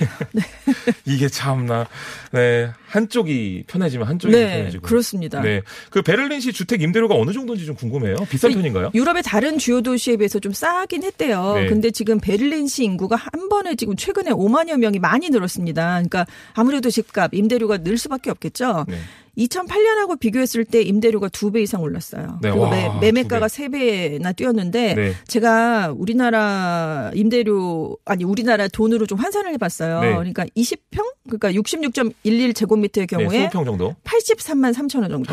[1.04, 1.86] 이게 참나
[2.32, 5.40] 네 한쪽이 편해지면 한쪽이 네, 편해지고 그렇습니다.
[5.40, 8.16] 네, 그 베를린시 주택 임대료가 어느 정도인지 좀 궁금해요.
[8.30, 8.90] 비싼 편인가요?
[8.94, 11.54] 유럽의 다른 주요 도시에 비해서 좀 싸긴 했대요.
[11.54, 11.66] 네.
[11.66, 15.90] 근데 지금 베를린시 인구가 한 번에 지금 최근에 5만여 명이 많이 늘었습니다.
[15.94, 18.86] 그러니까 아무래도 집값, 임대료가 늘 수밖에 없겠죠.
[18.88, 18.98] 네.
[19.38, 22.38] 2008년하고 비교했을 때 임대료가 두 배 이상 올랐어요.
[22.42, 25.12] 네, 그리고 와, 매, 매매가가 세 배나 뛰었는데 네.
[25.27, 30.01] 제가 우리나라 임대료 아니 우리나라 돈으로 좀 환산을 해봤어요.
[30.01, 30.11] 네.
[30.11, 33.94] 그러니까 20평 그러니까 66.11 제곱미터의 네, 경우에 20평 정도.
[34.05, 35.33] 83만 3천 원 정도.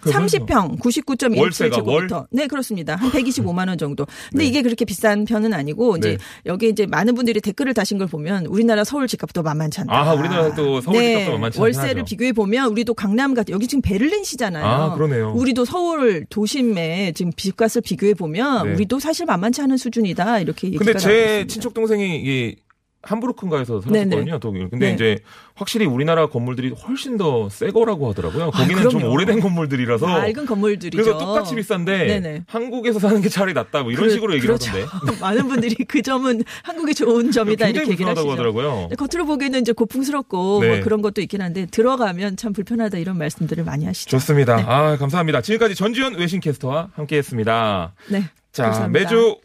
[0.00, 2.26] 그러면 30평 99.17 월세가 제곱미터.
[2.30, 2.96] 네, 그렇습니다.
[2.96, 4.06] 한 125만 원 정도.
[4.30, 6.18] 근데 이게 그렇게 비싼 편은 아니고 이제 네.
[6.46, 9.94] 여기 이제 많은 분들이 댓글을 다신 걸 보면 우리나라 서울 집값도 만만치 않다.
[9.94, 12.04] 아, 우리나라 또 서울 집값도 만만치 않긴 월세를.
[12.04, 13.54] 비교해 보면 우리도 강남 같 아요.
[13.54, 14.64] 여기 지금 베를린 시잖아요.
[14.64, 15.32] 아, 그러네요.
[15.34, 18.74] 우리도 서울 도심에 지금 집값을 비교해 보면 네.
[18.74, 21.46] 우리도 사실 만만치 않은 수준이다 이렇게 얘기가 근데 제.
[21.46, 22.56] 친척 동생이 이
[23.06, 24.38] 함부르크인가에서 살았거든요.
[24.38, 24.68] 독일.
[24.70, 24.94] 근데 네.
[24.94, 25.18] 이제
[25.54, 28.50] 확실히 우리나라 건물들이 훨씬 더 새 거라고 하더라고요.
[28.50, 29.14] 거기는 좀 아, 그럼요.
[29.14, 30.06] 오래된 건물들이라서.
[30.06, 31.02] 낡은 건물들이죠.
[31.02, 32.44] 그래서 똑같이 비싼데 네네.
[32.46, 34.70] 한국에서 사는 게 차라리 낫다 뭐 이런 그- 식으로 얘기를 그렇죠.
[34.70, 35.20] 하던데.
[35.20, 38.30] 많은 분들이 그 점은 한국의 좋은 점이다 굉장히 이렇게 얘기를 하시죠.
[38.30, 38.88] 하더라고요.
[38.98, 40.68] 겉으로 보기에는 이제 고풍스럽고 네.
[40.68, 44.10] 뭐 그런 것도 있긴 한데 들어가면 참 불편하다 이런 말씀들을 많이 하시죠.
[44.10, 44.56] 좋습니다.
[44.56, 44.64] 네.
[44.66, 45.40] 아, 감사합니다.
[45.42, 47.94] 지금까지 전지현 외신 캐스터와 함께 했습니다.
[48.08, 48.24] 네.
[48.52, 49.00] 자, 감사합니다.
[49.00, 49.36] 매주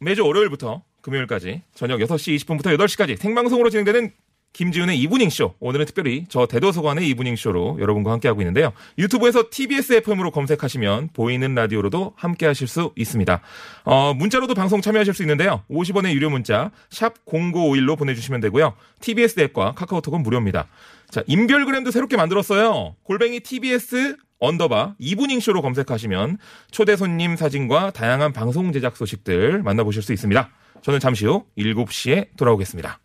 [0.00, 4.10] 매주 월요일부터 금요일까지 저녁 6시 20분부터 8시까지 생방송으로 진행되는
[4.54, 5.54] 김지훈의 이브닝 쇼.
[5.58, 8.72] 오늘은 특별히 저 대도서관의 이브닝 쇼로 여러분과 함께하고 있는데요.
[8.98, 13.40] 유튜브에서 TBS FM으로 검색하시면 보이는 라디오로도 함께하실 수 있습니다.
[13.84, 15.64] 어, 문자로도 방송 참여하실 수 있는데요.
[15.68, 18.74] 50원의 유료 문자 샵 #0951로 보내주시면 되고요.
[19.00, 20.68] TBS 앱과 카카오톡은 무료입니다.
[21.10, 22.94] 자, 인별그램도 새롭게 만들었어요.
[23.02, 26.38] 골뱅이 TBS underbar 이브닝 쇼로 검색하시면
[26.70, 30.48] 초대 손님 사진과 다양한 방송 제작 소식들 만나보실 수 있습니다.
[30.84, 33.00] 저는 잠시 후 7시에 돌아오겠습니다.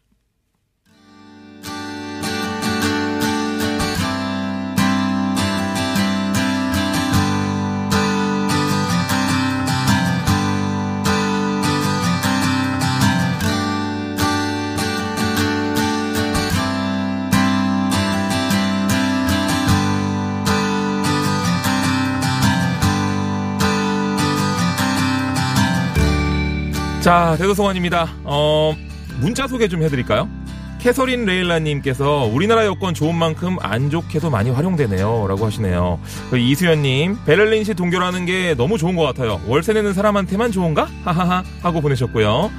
[27.09, 28.07] 자, 대도서관입니다.
[28.23, 28.75] 어,
[29.19, 30.29] 문자 소개 좀 해드릴까요?
[30.77, 35.25] 캐서린 레일라님께서 우리나라 여권 좋은 만큼 안 좋게도 많이 활용되네요.
[35.27, 35.99] 라고 하시네요.
[36.29, 39.41] 그 이수연님, 베를린시 동교라는 게 너무 좋은 것 같아요.
[39.47, 40.87] 월세 내는 사람한테만 좋은가?
[41.03, 41.43] 하하하.
[41.63, 42.51] 하고 보내셨고요.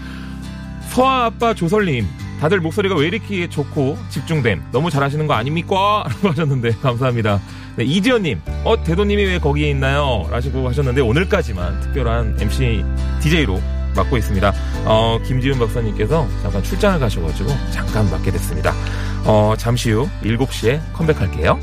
[0.88, 2.08] 서아 아빠 조설님,
[2.40, 4.64] 다들 목소리가 왜 이렇게 좋고 집중됨.
[4.72, 6.02] 너무 잘하시는 거 아닙니까?
[6.10, 7.40] 라고 하셨는데, 감사합니다.
[7.76, 10.26] 네, 이지연님, 어, 대도님이 왜 거기에 있나요?
[10.28, 12.84] 라시고 하셨는데, 오늘까지만 특별한 MC
[13.20, 13.60] DJ로
[13.94, 14.52] 맡고 있습니다.
[14.84, 18.72] 어, 김지훈 박사님께서 잠깐 출장을 가셔가지고 잠깐 맡게 됐습니다.
[19.24, 21.58] 어, 잠시 후 7시에 컴백할게요.